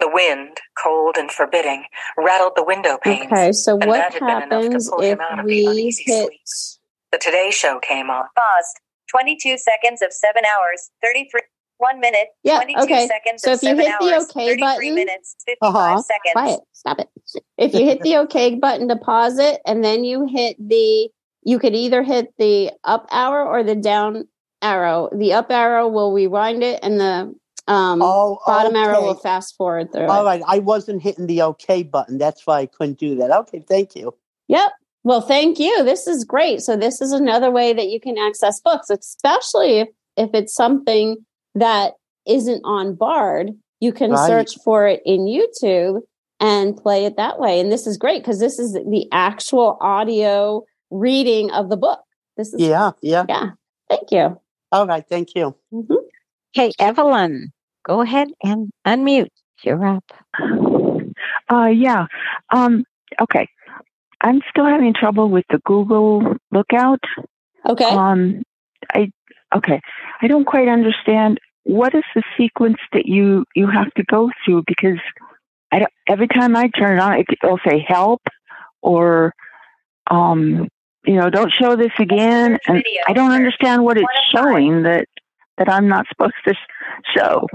[0.00, 1.84] The wind, cold and forbidding,
[2.18, 3.26] rattled the window panes.
[3.32, 3.52] Okay.
[3.52, 5.94] So what that had been enough to happens if him out of the we hit?
[5.94, 6.80] sleep.
[7.14, 8.24] The Today Show came on.
[8.34, 8.80] Paused.
[9.08, 10.90] 22 seconds of 7 hours.
[11.00, 11.42] 33.
[11.78, 12.26] 1 minute.
[12.42, 13.06] Yeah, 22 okay.
[13.06, 14.24] seconds So of if you 7 hit the hours.
[14.30, 15.36] OK 33 button- minutes.
[15.46, 16.02] 55 Uh-huh.
[16.02, 16.32] seconds.
[16.32, 16.60] Quiet.
[16.72, 17.08] Stop it.
[17.56, 21.08] If you hit the OK button to pause it, and then you hit the,
[21.44, 24.24] you could either hit the up arrow or the down
[24.60, 25.08] arrow.
[25.16, 27.32] The up arrow will rewind it, and the
[27.68, 30.24] um, Oh, bottom arrow will fast forward through All it.
[30.24, 32.18] right, I wasn't hitting the OK button.
[32.18, 33.30] That's why I couldn't do that.
[33.30, 34.14] Okay, thank you.
[34.48, 34.72] Yep.
[35.04, 35.84] Well, thank you.
[35.84, 36.62] This is great.
[36.62, 41.16] So this is another way that you can access books, especially if, if it's something
[41.54, 41.92] that
[42.26, 43.50] isn't on Bard.
[43.80, 44.26] You can Right.
[44.26, 46.00] search for it in YouTube
[46.40, 47.60] and play it that way.
[47.60, 52.00] And this is great because this is the actual audio reading of the book.
[52.38, 53.26] This is Yeah, yeah.
[53.28, 53.50] yeah.
[53.90, 54.40] Thank you.
[54.72, 55.54] All right, thank you.
[55.72, 55.96] Mhm.
[56.54, 57.52] Hey, Evelyn,
[57.84, 59.28] go ahead and unmute.
[59.62, 60.04] You're up.
[61.50, 62.06] Uh, yeah.
[62.50, 62.84] Um,
[63.20, 63.48] okay.
[64.24, 67.04] I'm still having trouble with the Google Lookout.
[67.68, 67.84] Okay.
[67.84, 68.42] Um,
[68.90, 69.10] I
[69.54, 69.80] okay.
[70.22, 74.64] I don't quite understand what is the sequence that you you have to go through
[74.66, 74.98] because
[75.70, 78.22] I don't, every time I turn it on, it, it'll say help
[78.80, 79.34] or
[80.10, 80.68] um,
[81.04, 82.82] you know, don't show this again, and.
[83.06, 84.52] I don't understand what it's One of five.
[84.52, 85.06] showing that
[85.58, 86.54] that I'm not supposed to
[87.14, 87.46] show.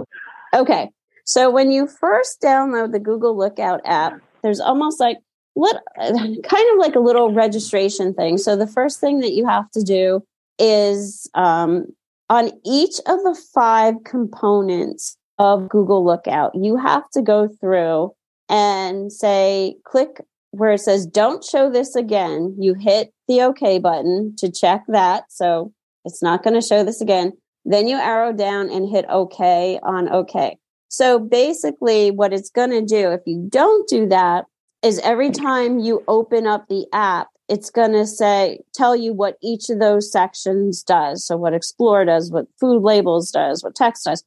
[0.54, 0.90] Okay.
[1.26, 5.18] So when you first download the Google Lookout app, there's almost like
[5.54, 8.38] what kind of like a little registration thing.
[8.38, 10.24] So the first thing that you have to do
[10.58, 11.88] is um,
[12.30, 18.14] on each of the five components of Google Lookout, you have to go through
[18.50, 22.56] and say, click where it says, don't show this again.
[22.60, 25.26] You hit the OK button to check that.
[25.30, 25.72] So
[26.06, 27.34] it's not going to show this again.
[27.66, 30.58] Then you arrow down and hit OK on OK.
[30.88, 34.46] So basically, what it's going to do, if you don't do that,
[34.82, 39.38] is every time you open up the app, it's going to say, tell you what
[39.42, 41.26] each of those sections does.
[41.26, 44.24] So, what Explore does, what food labels does, what text does.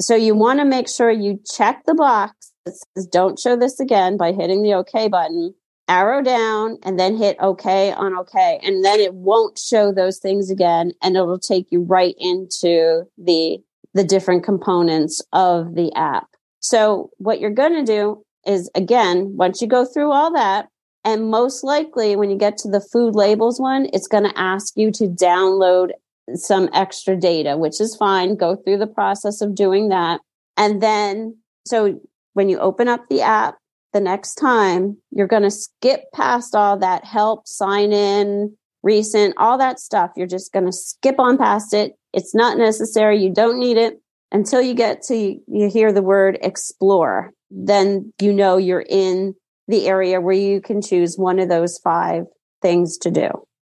[0.00, 3.80] So, you want to make sure you check the box that says, don't show this
[3.80, 5.54] again by hitting the OK button,
[5.88, 8.60] arrow down, and then hit OK on OK.
[8.62, 10.92] And then it won't show those things again.
[11.02, 13.58] And it'll take you right into the
[13.94, 16.28] the different components of the app.
[16.60, 20.68] So what you're going to do is again, once you go through all that,
[21.04, 24.74] and most likely when you get to the food labels one, it's going to ask
[24.76, 25.90] you to download
[26.34, 28.36] some extra data, which is fine.
[28.36, 30.20] Go through the process of doing that.
[30.56, 32.00] And then, so
[32.34, 33.56] when you open up the app
[33.92, 39.58] the next time, you're going to skip past all that help, sign in, recent, all
[39.58, 40.10] that stuff.
[40.16, 41.92] You're just going to skip on past it.
[42.12, 43.22] It's not necessary.
[43.22, 44.00] You don't need it
[44.30, 47.32] until you get to, you hear the word explore.
[47.54, 49.34] Then you know you're in
[49.68, 52.24] the area where you can choose one of those five
[52.62, 53.28] things to do.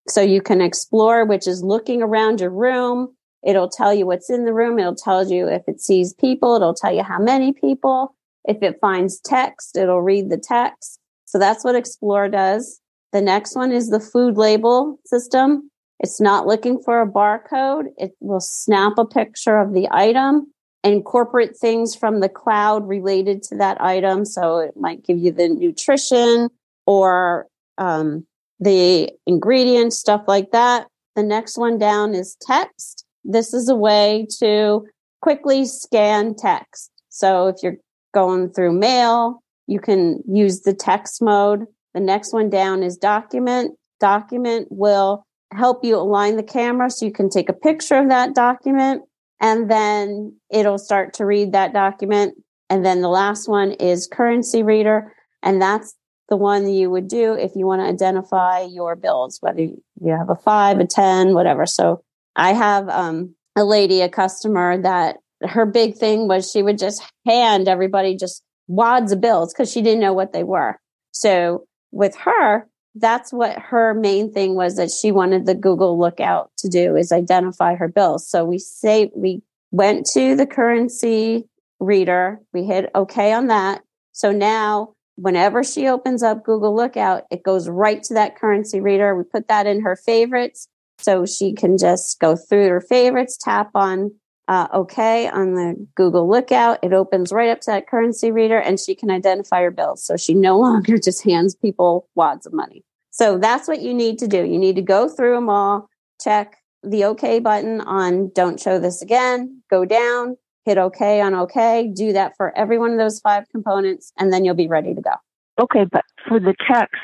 [0.08, 3.14] So you can explore, which is looking around your room.
[3.46, 4.78] It'll tell you what's in the room.
[4.78, 6.54] It'll tell you if it sees people.
[6.56, 8.14] It'll tell you how many people.
[8.44, 10.98] If it finds text, it'll read the text.
[11.24, 12.80] So that's what explore does.
[13.12, 15.70] The next one is the food label system.
[16.00, 17.86] It's not looking for a barcode.
[17.96, 23.56] It will snap a picture of the item, incorporate things from the cloud related to
[23.56, 24.24] that item.
[24.24, 26.48] So it might give you the nutrition
[26.86, 27.46] or
[27.78, 28.26] um,
[28.58, 30.86] the ingredients, stuff like that.
[31.16, 33.04] The next one down is text.
[33.24, 34.86] This is a way to
[35.20, 36.90] quickly scan text.
[37.10, 37.76] So if you're
[38.14, 41.66] going through mail, you can use the text mode.
[41.94, 43.76] The next one down is document.
[43.98, 48.34] Document will help you align the camera so you can take a picture of that
[48.34, 49.02] document
[49.40, 52.34] and then it'll start to read that document.
[52.68, 55.12] And then the last one is currency reader.
[55.42, 55.94] And that's
[56.28, 60.30] the one you would do if you want to identify your bills, whether you have
[60.30, 61.66] a five, a 10, whatever.
[61.66, 62.02] So
[62.36, 67.02] I have um, a lady, a customer that her big thing was she would just
[67.26, 70.78] hand everybody just wads of bills because she didn't know what they were.
[71.12, 76.50] So with her, that's what her main thing was that she wanted the Google Lookout
[76.58, 78.28] to do is identify her bills.
[78.28, 81.48] So we say we went to the currency
[81.78, 83.82] reader, we hit OK on that.
[84.12, 89.14] So now whenever she opens up Google Lookout, it goes right to that currency reader.
[89.14, 93.70] We put that in her favorites so she can just go through her favorites, tap
[93.74, 94.12] on
[94.50, 96.80] uh, OK on the Google Lookout.
[96.82, 100.04] It opens right up to that currency reader and she can identify her bills.
[100.04, 102.84] So she no longer just hands people wads of money.
[103.12, 104.44] So that's what you need to do.
[104.44, 105.88] You need to go through them all,
[106.20, 111.92] check the OK button on don't show this again, go down, hit OK on OK,
[111.94, 115.00] do that for every one of those five components, and then you'll be ready to
[115.00, 115.12] go.
[115.60, 116.96] Okay, but for the text,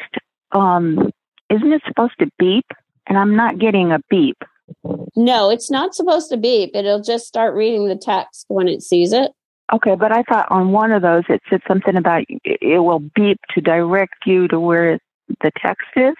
[0.52, 1.10] um,
[1.50, 2.66] isn't it supposed to beep?
[3.06, 4.38] And I'm not getting a beep.
[5.16, 6.70] No, it's not supposed to beep.
[6.74, 9.32] It'll just start reading the text when it sees it.
[9.72, 13.40] Okay, but I thought on one of those it said something about it will beep
[13.54, 15.00] to direct you to where
[15.40, 16.14] the text is.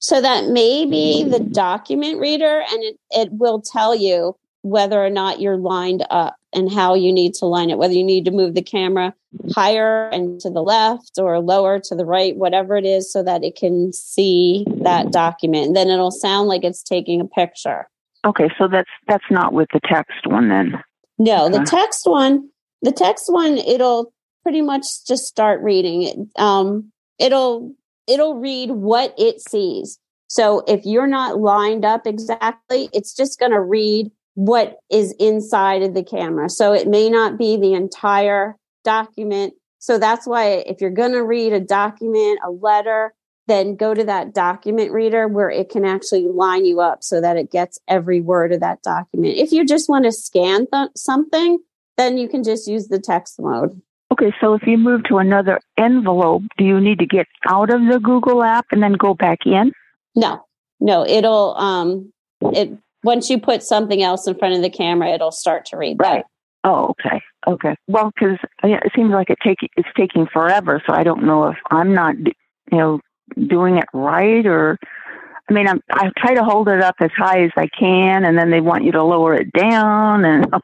[0.00, 5.10] So that may be the document reader, and it, it will tell you whether or
[5.10, 8.30] not you're lined up and how you need to line it, whether you need to
[8.30, 9.14] move the camera
[9.54, 13.44] higher and to the left or lower to the right, whatever it is, so that
[13.44, 15.68] it can see that document.
[15.68, 17.88] And then it'll sound like it's taking a picture.
[18.26, 20.82] Okay, so that's that's not with the text one then.
[21.18, 22.50] No, the text one,
[22.82, 26.16] the text one, it'll pretty much just start reading it.
[26.36, 27.74] Um, it'll
[28.06, 29.98] it'll read what it sees.
[30.28, 35.82] So if you're not lined up exactly, it's just going to read what is inside
[35.82, 36.48] of the camera.
[36.48, 39.54] So it may not be the entire document.
[39.78, 43.14] So that's why if you're going to read a document, a letter,
[43.46, 47.36] then go to that document reader where it can actually line you up so that
[47.36, 49.36] it gets every word of that document.
[49.36, 51.58] If you just want to scan th- something,
[51.96, 53.80] then you can just use the text mode.
[54.12, 57.80] Okay, so if you move to another envelope, do you need to get out of
[57.90, 59.72] the Google app and then go back in?
[60.14, 60.44] No,
[60.80, 65.32] no, it'll um, it once you put something else in front of the camera, it'll
[65.32, 65.98] start to read.
[65.98, 66.24] Right.
[66.24, 66.68] That.
[66.68, 67.20] Oh, okay.
[67.46, 67.74] Okay.
[67.88, 71.56] Well, because it seems like it take it's taking forever, so I don't know if
[71.70, 73.00] I'm not, you know,
[73.48, 74.78] doing it right or.
[75.48, 78.38] I mean, I'm, I try to hold it up as high as I can, and
[78.38, 80.60] then they want you to lower it down, and uh,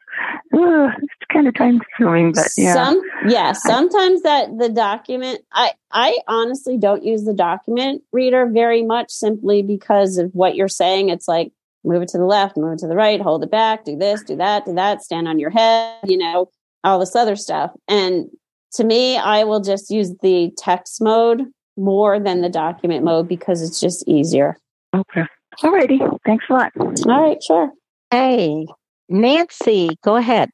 [0.53, 2.31] it's kind of time consuming.
[2.31, 5.41] But yeah, some yeah, sometimes that the document.
[5.51, 10.69] I I honestly don't use the document reader very much, simply because of what you're
[10.69, 11.09] saying.
[11.09, 11.51] It's like
[11.87, 14.21] move it to the left, move it to the right, hold it back, do this,
[14.23, 16.49] do that, do that, stand on your head, you know.
[16.83, 17.71] all this other stuff.
[17.87, 18.27] And
[18.73, 21.43] to me, I will just use the text mode
[21.77, 24.57] more than the document mode because it's just easier.
[24.95, 25.23] Okay.
[25.59, 25.99] Alrighty.
[26.25, 26.71] Thanks a lot.
[26.77, 27.71] All right, sure.
[28.11, 28.67] Hey,
[29.09, 30.49] Nancy, go ahead.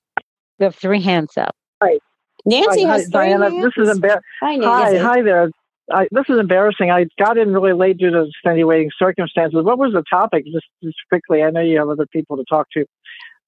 [0.59, 1.55] You have three hands up.
[1.81, 1.99] Hi.
[2.45, 3.49] Nancy hi, has hi, three Diana.
[3.49, 3.73] hands.
[3.77, 5.49] This is embar- Hi, Hi, hi there.
[5.91, 6.91] I, this is embarrassing.
[6.91, 9.63] I got in really late due to extenuating circumstances.
[9.63, 10.45] What was the topic?
[10.45, 11.43] Just, just quickly.
[11.43, 12.85] I know you have other people to talk to.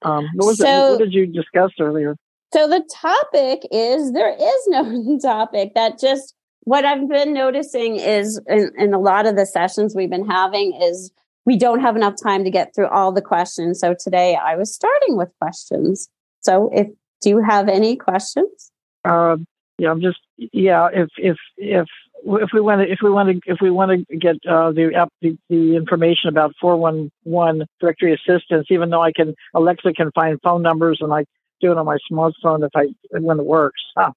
[0.02, 0.64] Um, what was it?
[0.64, 2.16] So- What did you discuss earlier?
[2.54, 8.40] So the topic is there is no topic that just what I've been noticing is
[8.48, 11.12] in, in a lot of the sessions we've been having is
[11.46, 13.80] we don't have enough time to get through all the questions.
[13.80, 16.08] So today I was starting with questions.
[16.42, 16.88] So if
[17.22, 18.72] do you have any questions?
[19.04, 19.38] Uh,
[19.78, 20.88] yeah, I'm just yeah.
[20.94, 21.88] If if if
[22.26, 24.94] if we want to if we want to if we want to get uh, the,
[24.96, 30.40] app the the information about 411 directory assistance, even though I can Alexa can find
[30.44, 31.26] phone numbers and I
[31.62, 32.88] do it on my smartphone if I
[33.20, 33.82] when it works.
[33.96, 34.12] Huh.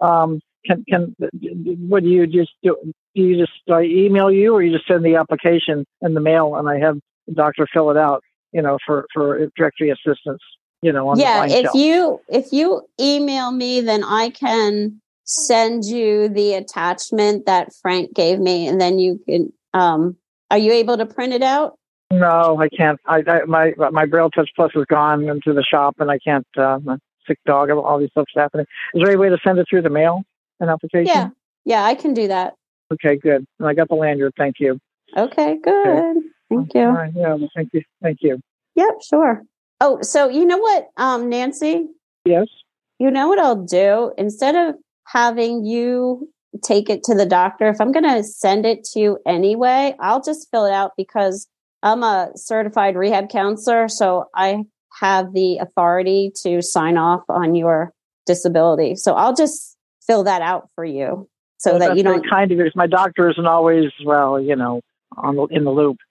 [0.00, 1.16] Um, can can
[1.88, 2.76] what do you just do?
[3.14, 6.20] Do you just do I email you or you just send the application in the
[6.20, 8.22] mail and I have the doctor fill it out?
[8.52, 10.42] You know, for for directory assistance.
[10.80, 11.74] You know, on yeah, if shelf.
[11.74, 18.38] you if you email me, then I can send you the attachment that Frank gave
[18.40, 19.52] me, and then you can.
[19.74, 20.16] Um,
[20.50, 21.78] are you able to print it out?
[22.10, 22.98] No, I can't.
[23.06, 26.46] I, I my my Braille Touch Plus is gone into the shop, and I can't.
[26.56, 28.66] Uh, my sick dog, all these stuff's happening.
[28.94, 30.22] Is there any way to send it through the mail,
[30.60, 31.06] an application?
[31.06, 31.28] Yeah,
[31.64, 32.54] yeah, I can do that.
[32.90, 33.46] Okay, good.
[33.58, 34.32] And I got the lanyard.
[34.38, 34.80] Thank you.
[35.14, 36.16] Okay, good.
[36.48, 36.86] Thank you.
[36.86, 37.12] Right.
[37.14, 37.34] Yeah.
[37.34, 37.82] well, Thank you.
[38.02, 38.40] Thank you.
[38.76, 39.42] Yep, sure.
[39.80, 41.88] Oh, so you know what, um, Nancy?
[42.24, 42.46] Yes.
[42.98, 44.12] You know what I'll do?
[44.16, 44.76] Instead of
[45.12, 46.28] having you
[46.62, 50.22] take it to the doctor, if I'm going to send it to you anyway, I'll
[50.22, 51.46] just fill it out because
[51.82, 53.88] I'm a certified rehab counselor.
[53.88, 54.64] So I
[55.00, 57.92] have the authority to sign off on your
[58.26, 58.96] disability.
[58.96, 62.28] So I'll just fill that out for you so Well, that you don't.
[62.28, 62.64] kind of you.
[62.64, 64.80] 'cause My doctor isn't always well, you know,
[65.16, 65.96] on the, in the loop.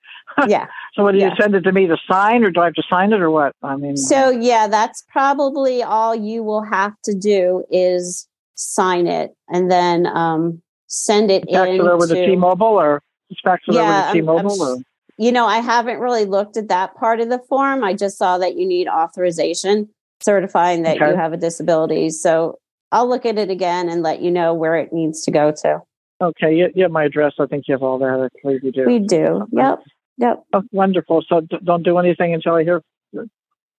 [0.48, 0.68] Yeah.
[0.94, 2.84] So, what do you send it to me to sign, or do I have to
[2.90, 3.54] sign it, or what?
[3.64, 8.28] I mean, So yeah, that's probably all you will have to do is
[8.68, 13.02] sign it and then um, send it fax in it over to to- T-Mobile, or
[13.44, 14.84] fax it Yeah, over to T-Mobile, I'm or
[15.20, 17.84] you know, I haven't really looked at that part of the form.
[17.84, 19.90] I just saw that you need authorization
[20.22, 21.10] certifying that Okay.
[21.10, 22.10] you have a disability.
[22.12, 22.60] So
[22.92, 25.82] I'll look at it again and let you know where it needs to go to.
[26.22, 27.34] Okay, you, you have my address.
[27.40, 28.30] I think you have all that.
[28.36, 28.86] I believe you do.
[28.86, 29.48] We do.
[29.52, 29.80] Yep.
[30.20, 30.44] Yep.
[30.54, 31.24] Oh, wonderful.
[31.28, 32.82] So d- don't do anything until I hear,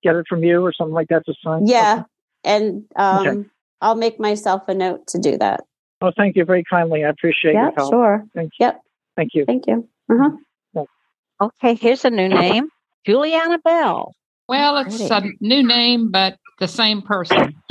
[0.02, 1.66] get it from you or something like that to sign.
[1.66, 2.02] Yeah.
[2.44, 3.48] And um, Okay.
[3.80, 5.64] I'll make myself a note to do that.
[6.00, 7.04] Oh, thank you very kindly.
[7.04, 7.92] I appreciate Yeah, your help.
[7.92, 8.24] sure.
[8.34, 8.66] Thank you.
[8.66, 8.80] Yep.
[9.16, 9.44] Thank you.
[9.44, 9.88] Thank you.
[10.10, 10.30] Uh-huh.
[11.40, 12.68] Okay, here's a new name
[13.06, 14.12] Juliana Bell.
[14.48, 17.54] Well, it's a new name, but the same person.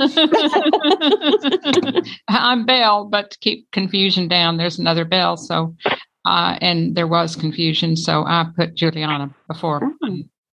[2.28, 5.36] I'm Bell, but to keep confusion down, there's another Bell.
[5.36, 5.76] So,
[6.24, 9.82] uh, and there was confusion, so I put Juliana before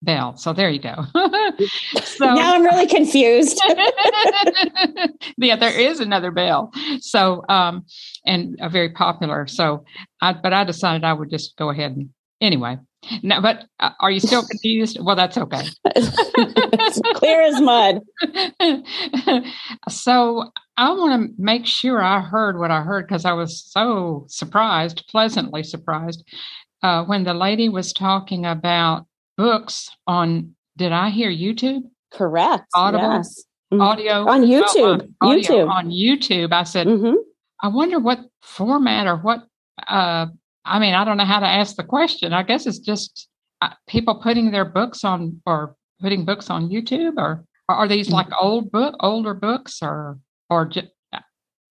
[0.06, 0.38] Bell.
[0.38, 0.96] So there you go.
[2.04, 3.60] so now I'm really confused.
[5.38, 6.72] yeah, there is another Bell.
[7.00, 7.86] So, um,
[8.26, 9.48] and a very popular.
[9.48, 9.84] So,
[10.22, 12.10] I, but I decided I would just go ahead and
[12.42, 12.78] anyway.
[13.22, 14.98] No, but uh, are you still confused?
[15.02, 15.64] Well, that's okay.
[15.86, 18.02] it's clear as mud.
[19.90, 24.26] so I want to make sure I heard what I heard because I was so
[24.28, 26.24] surprised, pleasantly surprised,
[26.82, 29.06] uh, when the lady was talking about
[29.38, 30.56] books on.
[30.78, 31.84] Did I hear YouTube?
[32.14, 32.66] Correct.
[32.74, 33.44] Audible Yes.
[33.74, 33.82] Mhm.
[33.82, 35.02] audio On oh, YouTube.
[35.22, 35.70] on audio YouTube.
[35.70, 36.52] on YouTube.
[36.54, 37.16] I said, Mhm.
[37.64, 39.44] I wonder what format or what.
[39.88, 40.28] Uh,
[40.66, 42.34] I mean, I don't know how to ask the question.
[42.34, 43.28] I guess it's just
[43.62, 48.10] uh, people putting their books on or putting books on YouTube, or, or are these
[48.12, 50.20] like old book, older books, or
[50.50, 50.88] or just.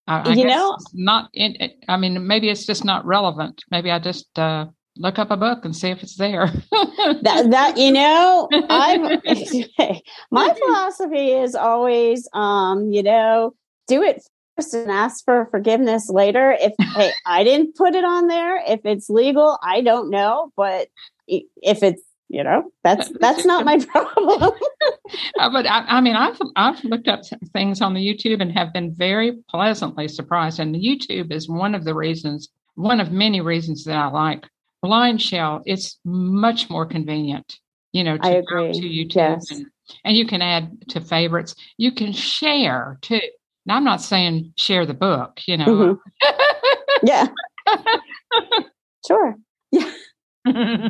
[0.07, 1.55] I, I You guess know- not in.
[1.87, 3.63] I mean, maybe it's just not relevant.
[3.71, 4.65] Maybe I just uh,
[4.97, 6.47] look up a book and see if it's there.
[7.21, 9.01] that that you know i'm
[10.31, 13.53] my philosophy is always um you know
[13.87, 14.23] do it
[14.55, 18.79] first and ask for forgiveness later if hey i didn't put it on there if
[18.85, 20.87] it's legal i don't know but
[21.27, 24.51] if it's you know that's that's not my problem
[25.37, 27.21] Uh, but I, I mean, I've I've looked up
[27.53, 30.59] things on the YouTube and have been very pleasantly surprised.
[30.59, 34.45] And the YouTube is one of the reasons, one of many reasons that I like
[34.85, 35.63] BlindShell.
[35.65, 37.57] It's much more convenient,
[37.91, 39.51] you know, to I go to YouTube Yes.
[39.51, 39.65] and,
[40.03, 41.55] and you can add to favorites.
[41.77, 43.19] You can share too.
[43.65, 45.65] Now, I'm not saying share the book, you know.
[45.65, 45.99] Mhm.
[47.03, 47.27] yeah
[49.07, 49.35] sure
[49.71, 49.91] Yeah.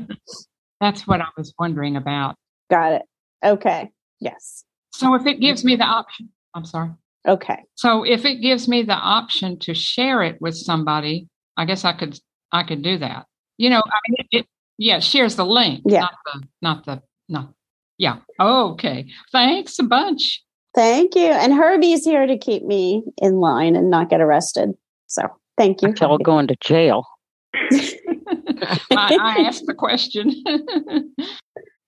[0.82, 2.36] That's what I was wondering about.
[2.70, 3.02] got it
[3.44, 6.92] okay yes So if it gives me the option, I'm sorry.
[7.28, 7.64] Okay.
[7.76, 11.28] So if it gives me the option to share it with somebody,
[11.58, 12.20] I guess I could
[12.52, 13.26] I could do that.
[13.58, 14.48] You know, I mean, it, it
[14.78, 16.02] yeah shares the link, Yeah.
[16.02, 17.50] not the not the not
[17.98, 18.18] yeah.
[18.40, 19.08] okay.
[19.32, 20.44] Thanks a bunch.
[20.74, 21.28] Thank you.
[21.28, 24.72] And Herbie's here to keep me in line and not get arrested.
[25.08, 25.22] So
[25.58, 25.90] thank you.
[25.90, 27.06] Until going to jail.
[27.72, 30.34] I, I asked the question.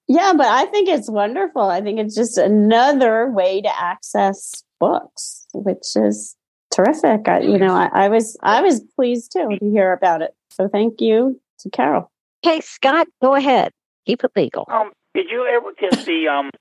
[0.09, 1.63] Yeah, but I think it's wonderful.
[1.63, 6.33] I think it's just another way to access books, which is
[6.71, 7.27] terrific.
[7.27, 10.33] I, you know, I, I was I was pleased too to hear about it.
[10.49, 12.11] So thank you to Carol.
[12.45, 13.71] Okay, Scott, go ahead.
[14.05, 14.65] Keep it legal.
[14.71, 16.51] Um, did you ever get the um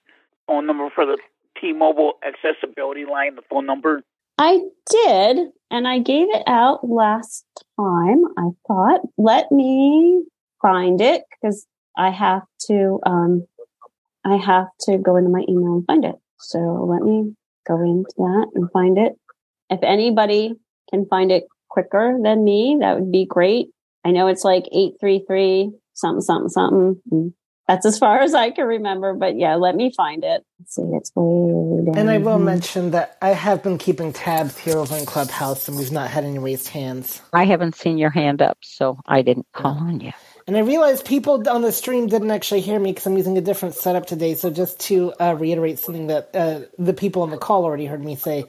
[0.46, 1.18] phone number for the
[1.60, 3.36] T-Mobile accessibility line?
[3.36, 4.02] The phone number.
[4.38, 7.44] I did, and I gave it out last
[7.78, 8.24] time.
[8.36, 10.24] I thought, let me
[10.60, 11.66] find it because
[11.96, 13.00] I have to.
[13.06, 13.46] Um,
[14.24, 16.16] I have to go into my email and find it.
[16.38, 17.34] So let me
[17.66, 19.12] go into that and find it.
[19.70, 20.54] If anybody
[20.90, 23.68] can find it quicker than me, that would be great.
[24.06, 27.34] I know it's like eight three three something something something.
[27.66, 30.44] That's as far as I can remember, but yeah, let me find it.
[30.60, 31.98] Let's see, it's way down.
[31.98, 35.76] And I will mention that I have been keeping tabs here over in Clubhouse, and
[35.76, 37.20] we've not had any raised hands.
[37.32, 40.12] I haven't seen your hand up, so I didn't call on you.
[40.46, 43.40] And I realized people on the stream didn't actually hear me because I'm using a
[43.40, 44.34] different setup today.
[44.34, 48.04] So just to uh, reiterate something that uh, the people on the call already heard
[48.04, 48.44] me say,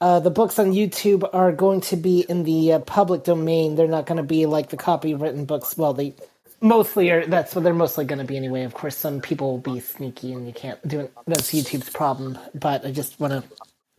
[0.00, 3.76] uh, the books on YouTube are going to be in the uh, public domain.
[3.76, 5.76] They're not going to be like the copywritten books.
[5.76, 6.14] Well, they
[6.62, 7.26] mostly are.
[7.26, 8.64] That's what they're mostly going to be anyway.
[8.64, 11.14] Of course, some people will be sneaky and you can't do it.
[11.26, 12.38] That's YouTube's problem.
[12.54, 13.44] But I just want to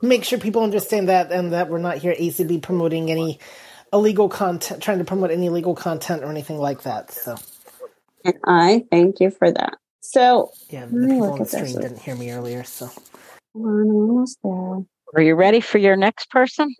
[0.07, 3.39] make sure people understand that and that we're not here ACB promoting any
[3.93, 7.11] illegal content, trying to promote any illegal content or anything like that.
[7.11, 7.37] So
[8.25, 9.75] And I thank you for that.
[10.01, 12.63] So yeah, the people on the stream didn't hear me earlier.
[12.63, 12.91] So
[13.55, 13.63] I'm
[13.95, 14.96] almost there.
[15.15, 16.75] Are you ready for your next person?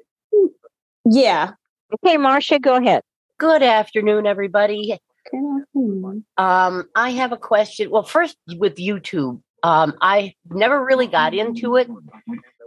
[1.06, 1.52] Yeah.
[1.94, 3.02] Okay, Marcia, go ahead.
[3.38, 5.00] Good afternoon, everybody.
[5.32, 6.26] Good afternoon.
[6.38, 7.90] Um, I have a question.
[7.90, 11.90] Well, first with YouTube, um, I never really got into it.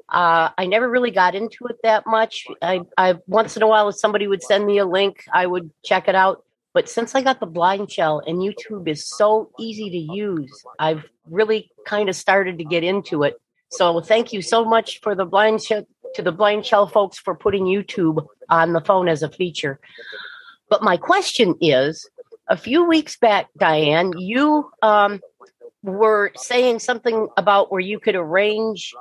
[0.08, 2.46] Uh, I never really got into it that much.
[2.62, 5.70] I, I once in a while, if somebody would send me a link, I would
[5.84, 6.42] check it out.
[6.72, 11.70] But since I got the BlindShell and YouTube is so easy to use, I've really
[11.84, 13.40] kind of started to get into it.
[13.70, 18.26] So thank you so much for the BlindShell to the BlindShell folks for putting YouTube
[18.48, 19.78] on the phone as a feature.
[20.68, 22.08] But my question is,
[22.48, 25.20] a few weeks back, Diane, you um,
[25.82, 28.92] were saying something about where you could arrange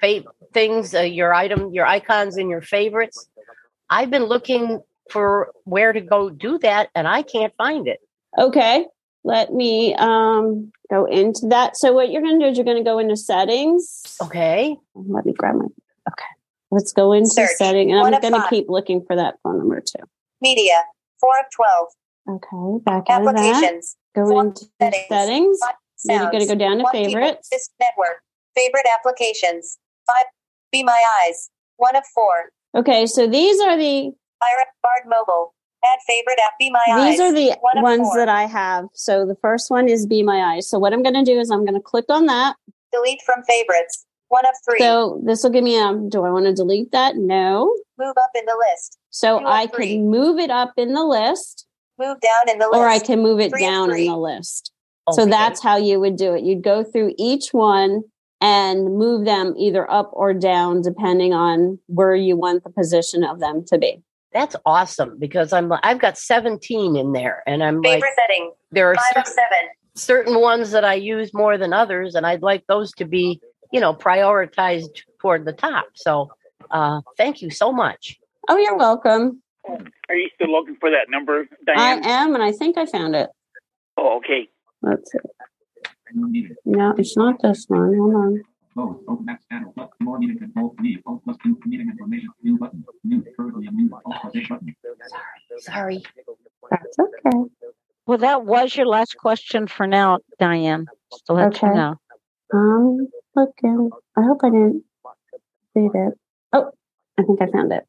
[0.00, 3.28] fa- things, uh, your item, your icons, and your favorites.
[3.88, 8.00] I've been looking for where to go do that, and I can't find it.
[8.36, 8.86] Okay.
[9.26, 11.76] Let me um go into that.
[11.76, 14.16] So what you're going to do is you're going to go into settings.
[14.22, 14.76] Okay.
[14.94, 15.64] Let me grab my.
[15.64, 16.32] Okay.
[16.70, 17.56] Let's go into Search.
[17.56, 20.04] setting, and One I'm going to keep looking for that phone number too.
[20.40, 20.80] Media.
[21.20, 21.88] Four of twelve.
[22.28, 22.84] Okay.
[22.84, 23.44] Back out of that.
[23.56, 23.96] Applications.
[24.14, 25.04] Go Four into settings.
[25.08, 25.58] settings.
[25.60, 25.74] Five
[26.04, 27.48] Then you're going to go down to One favorites.
[27.50, 28.22] This network.
[28.54, 29.78] Favorite applications.
[30.06, 30.26] Five.
[30.70, 31.50] Be my eyes.
[31.78, 32.50] One of four.
[32.76, 33.06] Okay.
[33.06, 35.52] So these are the Pirate Bard Mobile.
[35.92, 36.52] Add favorite app.
[36.58, 37.12] Be my eyes.
[37.12, 38.86] These are the One of ones that I have.
[38.94, 40.68] So the first one is Be My Eyes.
[40.68, 42.56] So what I'm going to do is I'm going to click on that.
[42.92, 44.04] Delete from favorites.
[44.28, 44.78] One of three.
[44.78, 47.16] So this will give me a, do I want to delete that?
[47.16, 47.72] No.
[47.98, 48.98] Move up in the list.
[49.10, 49.94] So Two I three.
[49.96, 51.66] can move it up in the list
[51.98, 52.76] Move down in the list.
[52.76, 54.72] or I can move it Three down in the list.
[55.06, 56.42] Oh, so that's how you would do it.
[56.42, 58.02] You'd go through each one
[58.40, 63.38] and move them either up or down depending on where you want the position of
[63.40, 64.02] them to be.
[64.36, 68.52] That's awesome because I'm I've got 17 in there, and I'm Favorite like, setting.
[68.70, 69.68] there are Five of certain, seven.
[69.94, 73.40] certain ones that I use more than others, and I'd like those to be,
[73.72, 75.86] you know, prioritized toward the top.
[75.94, 76.28] So,
[76.70, 78.18] uh, thank you so much.
[78.46, 79.42] Oh, you're welcome.
[79.66, 83.30] Are you still looking for that number, I am, and I think I found it.
[83.96, 84.50] Oh, okay.
[84.82, 86.50] Let's see.
[86.66, 87.96] No, it's not this one.
[87.96, 88.42] Hold on.
[88.76, 88.96] Close.
[89.08, 89.72] Open Maps panel.
[89.74, 90.74] Plus more meeting control.
[90.82, 90.98] Leave.
[91.06, 92.28] Alt plus two meeting information.
[92.42, 92.84] New button.
[93.04, 93.24] New.
[93.36, 93.88] Currently new.
[94.04, 94.76] Alt plus eight button.
[95.60, 96.02] Sorry.
[96.70, 97.38] That's okay.
[98.06, 100.86] Well, that was your last question for now, Diane.
[101.10, 101.76] Just to let you Okay.
[101.76, 101.94] know.
[102.52, 103.90] I'm looking.
[104.16, 104.84] I hope I didn't
[105.74, 106.14] read it.
[106.52, 106.70] Oh,
[107.18, 107.84] I think I found it.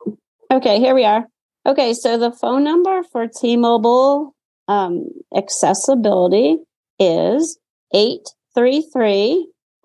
[0.51, 1.27] Okay, here we are.
[1.65, 4.33] Okay, so the phone number for T-Mobile
[4.69, 6.57] um, accessibility
[6.97, 7.59] is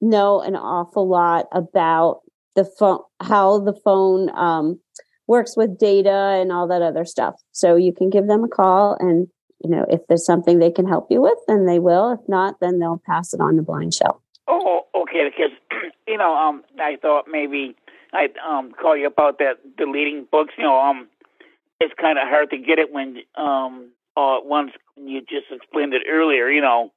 [0.01, 2.21] know an awful lot about
[2.55, 4.79] the phone, how the phone um,
[5.27, 7.35] works with data and all that other stuff.
[7.51, 9.27] So you can give them a call and,
[9.63, 12.11] you know, if there's something they can help you with, then they will.
[12.11, 14.19] If not, then they'll pass it on to BlindShell.
[14.47, 15.51] oh, okay, because
[16.07, 17.75] you know, um, I thought maybe
[18.13, 20.53] I'd um call you about that deleting books.
[20.57, 21.07] You know, um,
[21.79, 26.03] it's kind of hard to get it when um uh once you just explained it
[26.09, 26.49] earlier.
[26.49, 26.91] You know,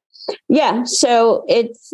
[0.49, 0.85] Yeah.
[0.85, 1.93] So it's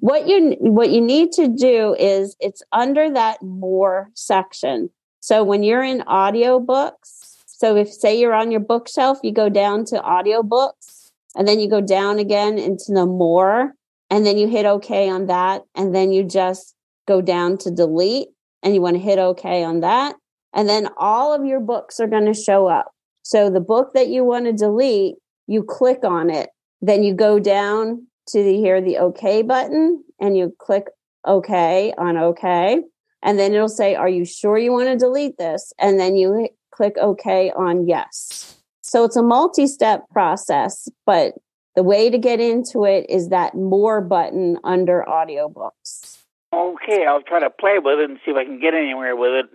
[0.00, 4.90] what you what you need to do is it's under that more section.
[5.20, 7.17] So when you're in audiobooks,
[7.58, 11.68] so if say you're on your bookshelf, you go down to audiobooks and then you
[11.68, 13.74] go down again into the more
[14.10, 16.76] and then you hit okay on that and then you just
[17.08, 18.28] go down to delete
[18.62, 20.14] and you want to hit okay on that
[20.54, 22.92] and then all of your books are going to show up.
[23.22, 25.16] So the book that you want to delete,
[25.48, 26.50] you click on it
[26.80, 30.84] then you go down to the here the okay button and you click
[31.26, 32.80] okay on okay
[33.20, 36.48] and then it'll say are you sure you want to delete this and then you
[36.78, 41.34] click okay on yes so it's a multi-step process but
[41.74, 46.18] the way to get into it is that more button under audiobooks
[46.54, 49.32] okay, I'll try to play with it and see if I can get anywhere with
[49.32, 49.46] it.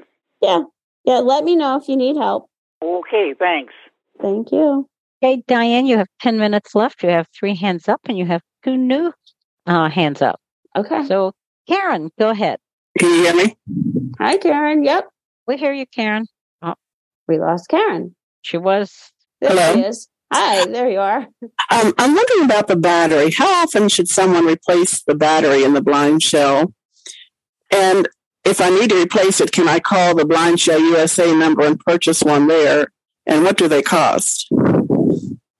[0.42, 0.62] yeah
[1.06, 2.50] yeah let me know if you need help
[2.84, 3.74] Okay, thanks.
[4.22, 4.88] thank you
[5.24, 7.02] Okay, Diane, you have 10 minutes left.
[7.02, 9.14] You have three hands up and you have two new
[9.66, 10.38] uh, hands up.
[10.76, 11.06] Okay.
[11.06, 11.32] So,
[11.66, 12.60] Karen, go ahead.
[13.00, 13.56] Can you hear me?
[14.20, 15.08] hi karen yep
[15.48, 16.26] We hear you, Karen.
[17.28, 19.12] We lost karen she was.
[19.42, 19.74] there Hello?
[19.74, 21.28] she is hi there you are
[21.72, 23.32] Um, I'm wondering about the battery.
[23.32, 26.74] How often should someone replace the battery in the BlindShell?
[27.72, 28.08] And
[28.46, 32.22] if I need to replace it, can I call the BlindShell USA number and purchase
[32.22, 32.88] one there?
[33.26, 34.48] And what do they cost?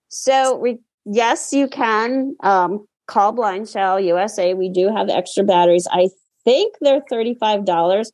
[0.08, 4.54] So, we, yes, you can um, call BlindShell USA.
[4.54, 5.88] We do have extra batteries.
[5.90, 6.10] I
[6.44, 8.10] think they're $35.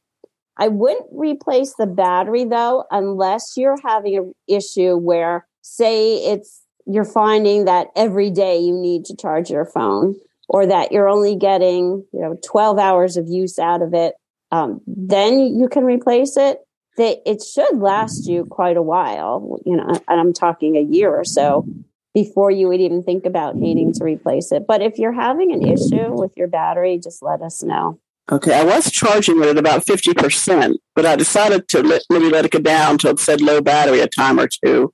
[0.61, 7.05] I wouldn't replace the battery though, unless you're having an issue where, say, it's you're
[7.05, 10.17] finding that every day you need to charge your phone
[10.49, 14.15] or that you're only getting, you know, 12 hours of use out of it.
[14.53, 16.59] Um, then you can replace it.
[16.97, 21.15] That it should last you quite a while, you know, and I'm talking a year
[21.15, 21.65] or so
[22.13, 24.67] before you would even think about needing to replace it.
[24.67, 28.01] But if you're having an issue with your battery, just let us know.
[28.31, 32.45] Okay, I was charging it at about 50%, but I decided to let, maybe let
[32.45, 34.93] it go down until it said low battery a time or two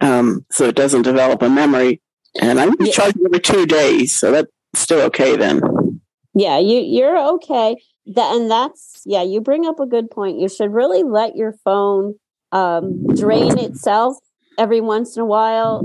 [0.00, 2.00] um, so it doesn't develop a memory.
[2.40, 2.92] And I'm yeah.
[2.92, 5.60] charging every two days, so that's still okay then.
[6.34, 7.76] Yeah, you you're okay.
[8.06, 10.40] That and that's yeah, you bring up a good point.
[10.40, 12.16] You should really let your phone
[12.50, 14.16] um, drain itself
[14.58, 15.84] every once in a while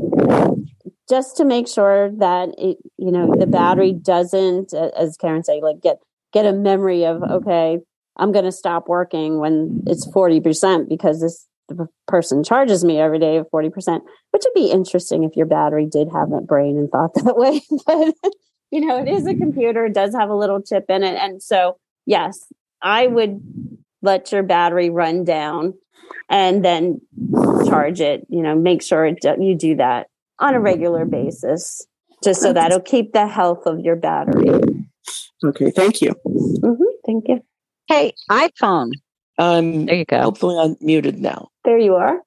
[1.08, 5.82] just to make sure that it you know the battery doesn't as Karen said like
[5.82, 6.00] get
[6.34, 7.32] get a memory of mm-hmm.
[7.34, 7.80] okay
[8.18, 9.90] i'm going to stop working when mm-hmm.
[9.90, 14.02] it's 40% because this the person charges me every day of 40%
[14.32, 17.62] which would be interesting if your battery did have a brain and thought that way
[17.86, 18.34] but
[18.72, 19.42] you know it is a mm-hmm.
[19.42, 22.52] computer it does have a little chip in it and so yes
[22.82, 23.42] i would
[24.02, 25.74] let your battery run down
[26.30, 27.00] and then
[27.68, 30.08] charge it you know make sure it, you do that
[30.40, 31.86] on a regular basis
[32.24, 34.50] just so that it'll keep the health of your battery
[35.44, 36.14] Okay, thank you.
[36.26, 37.42] Mm-hmm, thank you.
[37.88, 38.92] Hey, iPhone.
[39.38, 40.22] Um, there you go.
[40.22, 41.50] Hopefully, I'm muted now.
[41.64, 42.20] There you are.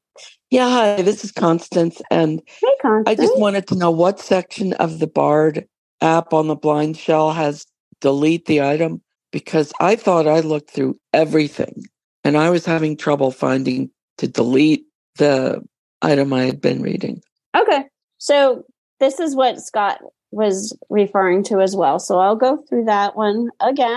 [0.50, 1.02] yeah, hi.
[1.02, 3.18] This is Constance, and hey, Constance.
[3.18, 5.66] I just wanted to know what section of the Bard
[6.00, 7.66] app on the BlindShell has
[8.00, 11.84] delete the item because I thought I looked through everything,
[12.24, 15.62] and I was having trouble finding to delete the
[16.02, 17.22] item I had been reading.
[17.56, 17.84] Okay,
[18.18, 18.64] so
[18.98, 20.00] this is what Scott
[20.30, 21.98] was referring to as well.
[21.98, 23.88] So I'll go through that one again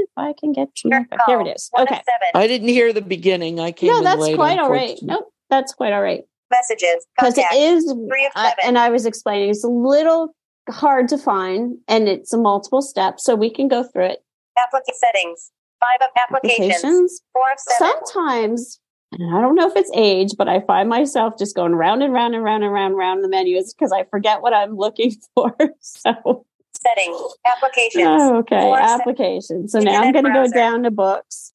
[0.00, 1.20] if I can get to my book.
[1.26, 1.70] Here it is.
[1.78, 2.00] Okay.
[2.34, 3.58] I didn't hear the beginning.
[3.60, 4.90] I came No, in that's late, quite all right.
[4.90, 5.06] unfortunately.
[5.14, 6.22] Nope, that's quite all right.
[6.50, 7.06] Messages.
[7.16, 7.54] Because it Contact.
[7.54, 10.34] is, Three of I- and I was explaining, it's a little
[10.70, 13.18] hard to find and it's a multiple step.
[13.20, 14.24] So we can go through it.
[14.58, 15.50] Applica- settings.
[15.80, 16.74] Five of applications.
[16.74, 17.20] Applications.
[17.32, 17.92] Four of seven.
[18.04, 18.80] Sometimes,
[19.12, 22.12] and I don't know if it's age, but I find myself just going round and
[22.12, 25.12] round and round and round and round the menus because I forget what I'm looking
[25.34, 25.54] for.
[25.80, 26.44] So,
[26.80, 27.16] Settings.
[27.46, 28.04] Applications.
[28.06, 29.00] oh, okay, Four of seven.
[29.00, 29.68] application.
[29.68, 31.50] So now I'm going to go down to books.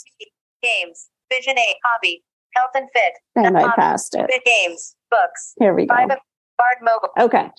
[0.61, 1.07] Games.
[1.33, 1.63] Vision 8.
[1.85, 2.23] Hobby.
[2.55, 3.13] Health and fit.
[3.35, 3.73] And I Hobby.
[3.77, 4.29] passed it.
[4.45, 4.95] Games.
[5.09, 5.53] Books.
[5.59, 5.95] Here we go.
[5.95, 7.09] Five Bard Mobile.
[7.19, 7.49] Okay.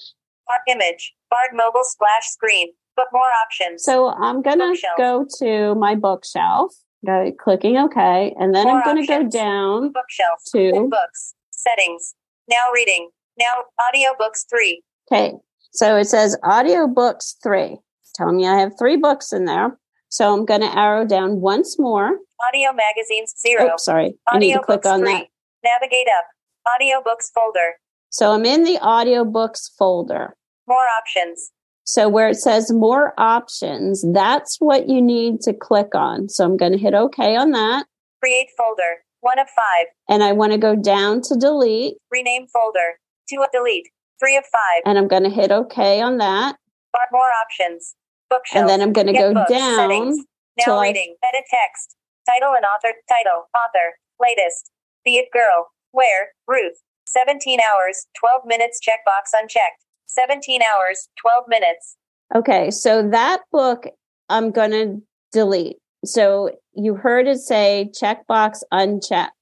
[0.47, 1.14] Bard Image.
[1.30, 2.68] Bard Mobile splash screen.
[2.97, 3.82] But more options.
[3.82, 4.97] So I'm going to Bookshelf.
[4.99, 6.72] go to my bookshelf,
[7.05, 10.40] go clicking OK, and then More I'm going to go down Bookshelf.
[10.55, 11.34] to Books.
[11.50, 12.14] Settings.
[12.48, 13.11] Now reading.
[13.38, 14.82] Now audiobooks 3.
[15.11, 15.32] Okay.
[15.72, 17.78] So it says audiobooks three.
[18.14, 19.76] Tell me I have three books in there.
[20.09, 22.18] So I'm going to arrow down once more.
[22.48, 23.70] Audio magazines 0.
[23.72, 24.14] Oh, sorry.
[24.28, 25.11] I need to click on 3.
[25.12, 25.26] that.
[25.64, 26.26] Navigate up.
[26.68, 27.74] Audiobooks folder.
[28.11, 30.36] So I'm in the audiobooks folder.
[30.68, 31.50] More options.
[31.85, 36.28] So where it says more options, that's what you need to click on.
[36.28, 37.87] So I'm going to hit OK on that.
[38.22, 39.05] Create folder.
[39.20, 39.87] 1 of 5.
[40.09, 41.97] And I want to go down to delete.
[42.11, 42.99] Rename folder.
[43.30, 43.89] 2 of delete.
[44.20, 44.82] 3 of 5.
[44.87, 46.57] And I'm going to hit OK on that.
[46.93, 47.95] Bar more options.
[48.30, 48.61] Bookshelf.
[48.61, 49.51] And then I'm going to go books.
[49.51, 50.18] down Settings.
[50.59, 51.16] Now till I- reading.
[51.22, 51.97] Edit text.
[52.28, 52.95] Title and author.
[53.09, 53.45] Title.
[53.55, 53.97] Author.
[54.20, 54.70] Latest.
[55.05, 55.68] Be it girl.
[55.93, 56.28] Where?
[56.49, 56.80] Ruth.
[57.07, 58.80] 17 hours, 12 minutes.
[58.80, 59.85] Checkbox unchecked.
[60.14, 61.96] 17 hours, 12 minutes.
[62.34, 63.84] Okay, so that book
[64.28, 65.02] I'm going to
[65.32, 65.76] delete.
[66.04, 69.32] So you heard it say checkbox unchecked.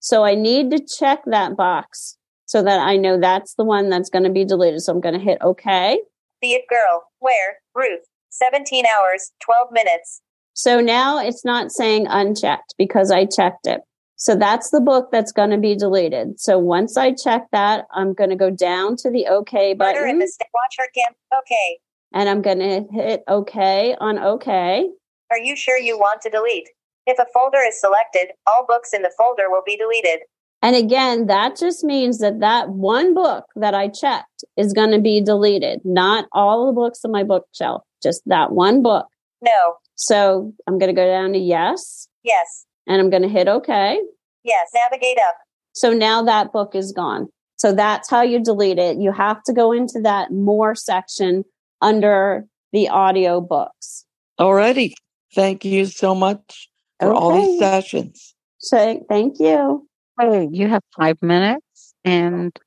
[0.00, 2.16] So I need to check that box
[2.46, 4.80] so that I know that's the one that's going to be deleted.
[4.80, 6.00] So I'm going to hit OK.
[6.40, 7.04] Be it girl.
[7.18, 7.58] Where?
[7.74, 8.00] Ruth.
[8.30, 10.22] 17 hours, 12 minutes.
[10.54, 13.80] So now it's not saying unchecked because I checked it.
[14.20, 16.38] So that's the book that's going to be deleted.
[16.38, 20.30] So once I check that, I'm going to go down to the OK button the
[20.52, 21.16] Watch her camp.
[21.38, 21.78] Okay.
[22.12, 24.86] and I'm going to hit OK on OK.
[25.30, 26.68] Are you sure you want to delete?
[27.06, 30.20] If a folder is selected, all books in the folder will be deleted.
[30.62, 35.00] And again, that just means that that one book that I checked is going to
[35.00, 39.06] be deleted, not all the books on my bookshelf, just that one book.
[39.40, 39.76] No.
[39.94, 42.66] So I'm going to go down to yes, Yes.
[42.90, 44.00] And I'm going to hit OK.
[44.42, 44.68] Yes.
[44.74, 45.36] Navigate up.
[45.72, 47.28] So now that book is gone.
[47.56, 48.96] So that's how you delete it.
[48.96, 51.44] You have to go into that more section
[51.80, 54.04] under the audio books.
[54.38, 54.94] Alrighty.
[55.34, 56.68] Thank you so much
[56.98, 58.34] for all these sessions.
[58.58, 59.86] So thank you.
[60.18, 62.58] Hey, you have five minutes, and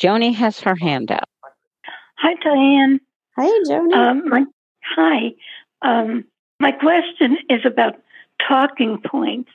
[0.00, 1.28] Joni has her hand up.
[2.18, 3.00] Hi, Diane.
[3.36, 3.94] Hi, Joni.
[3.94, 4.44] Um, my,
[4.82, 5.32] hi.
[5.82, 6.24] Um,
[6.60, 7.96] my question is about
[8.46, 9.50] talking points.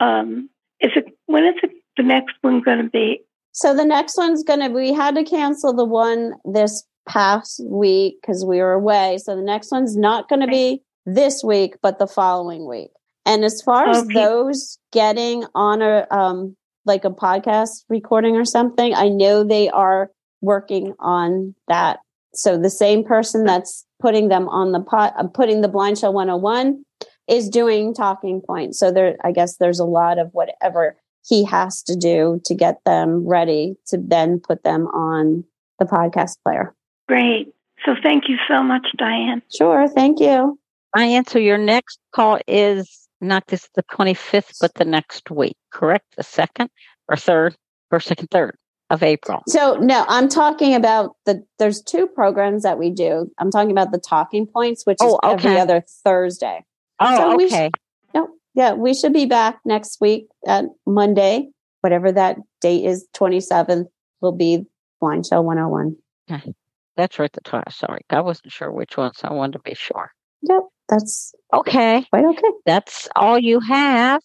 [0.00, 0.48] Um,
[0.80, 3.20] is it when is it, the next one going to be?
[3.52, 8.16] So the next one's going to, we had to cancel the one this past week
[8.20, 9.18] because we were away.
[9.18, 12.90] So the next one's not going to be this week, but the following week.
[13.24, 14.14] And as far as Okay.
[14.14, 20.10] those getting on a, um, like a podcast recording or something, I know they are
[20.40, 22.00] working on that.
[22.34, 26.84] So the same person that's putting them on the pot, uh, putting the BlindShell 101
[27.28, 28.78] is doing talking points.
[28.78, 30.96] So there, I guess there's a lot of whatever
[31.26, 35.44] he has to do to get them ready to then put them on
[35.78, 36.74] the podcast player.
[37.08, 37.54] Great.
[37.84, 39.42] So thank you so much, Diane.
[39.54, 39.88] Sure.
[39.88, 40.58] Thank you.
[40.96, 46.04] Diane, so your next call is not this the 25th, but the next week, correct?
[46.16, 46.70] The second
[47.08, 47.56] or third
[47.90, 48.56] or second, third
[48.90, 49.42] of April.
[49.48, 53.30] So no, I'm talking about the there's two programs that we do.
[53.38, 56.64] I'm talking about the talking points, which is Oh, every other Thursday.
[57.04, 57.70] Oh, So we sh- okay.
[58.14, 61.50] no, yeah, we should be back next week at Monday,
[61.82, 63.86] whatever that date is, 27th
[64.20, 64.64] will be
[65.02, 65.96] BlindShell 101.
[66.30, 66.54] Okay.
[66.96, 67.30] That's right.
[67.32, 67.62] That's why.
[67.70, 68.00] Sorry.
[68.10, 70.10] I wasn't sure which one, so I wanted to be sure.
[70.42, 72.04] Yep, that's Okay.
[72.10, 72.48] quite okay.
[72.66, 74.22] That's all you have.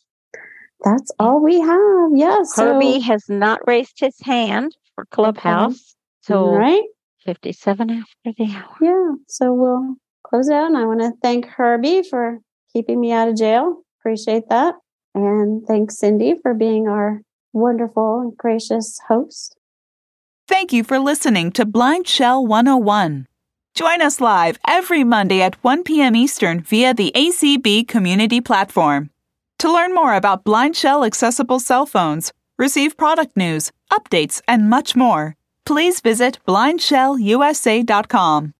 [0.83, 2.09] That's all we have.
[2.13, 2.43] Yeah.
[2.43, 5.73] So, Herbie has not raised his hand for Clubhouse.
[5.73, 5.95] Uh-huh.
[6.21, 6.83] So right.
[7.25, 8.75] 57 after the hour.
[8.81, 9.11] Yeah.
[9.27, 10.67] So we'll close out.
[10.67, 12.39] And I want to thank Herbie for
[12.71, 13.83] keeping me out of jail.
[13.99, 14.75] Appreciate that.
[15.15, 17.21] And thanks, Cindy, for being our
[17.53, 19.55] wonderful and gracious host.
[20.47, 23.27] Thank you for listening to BlindShell 101.
[23.75, 26.15] Join us live every Monday at 1 p.m.
[26.15, 29.09] Eastern via the ACB community platform.
[29.59, 35.35] To learn more about BlindShell accessible cell phones, receive product news, updates, and much more,
[35.65, 38.53] please visit blindshellusa.com.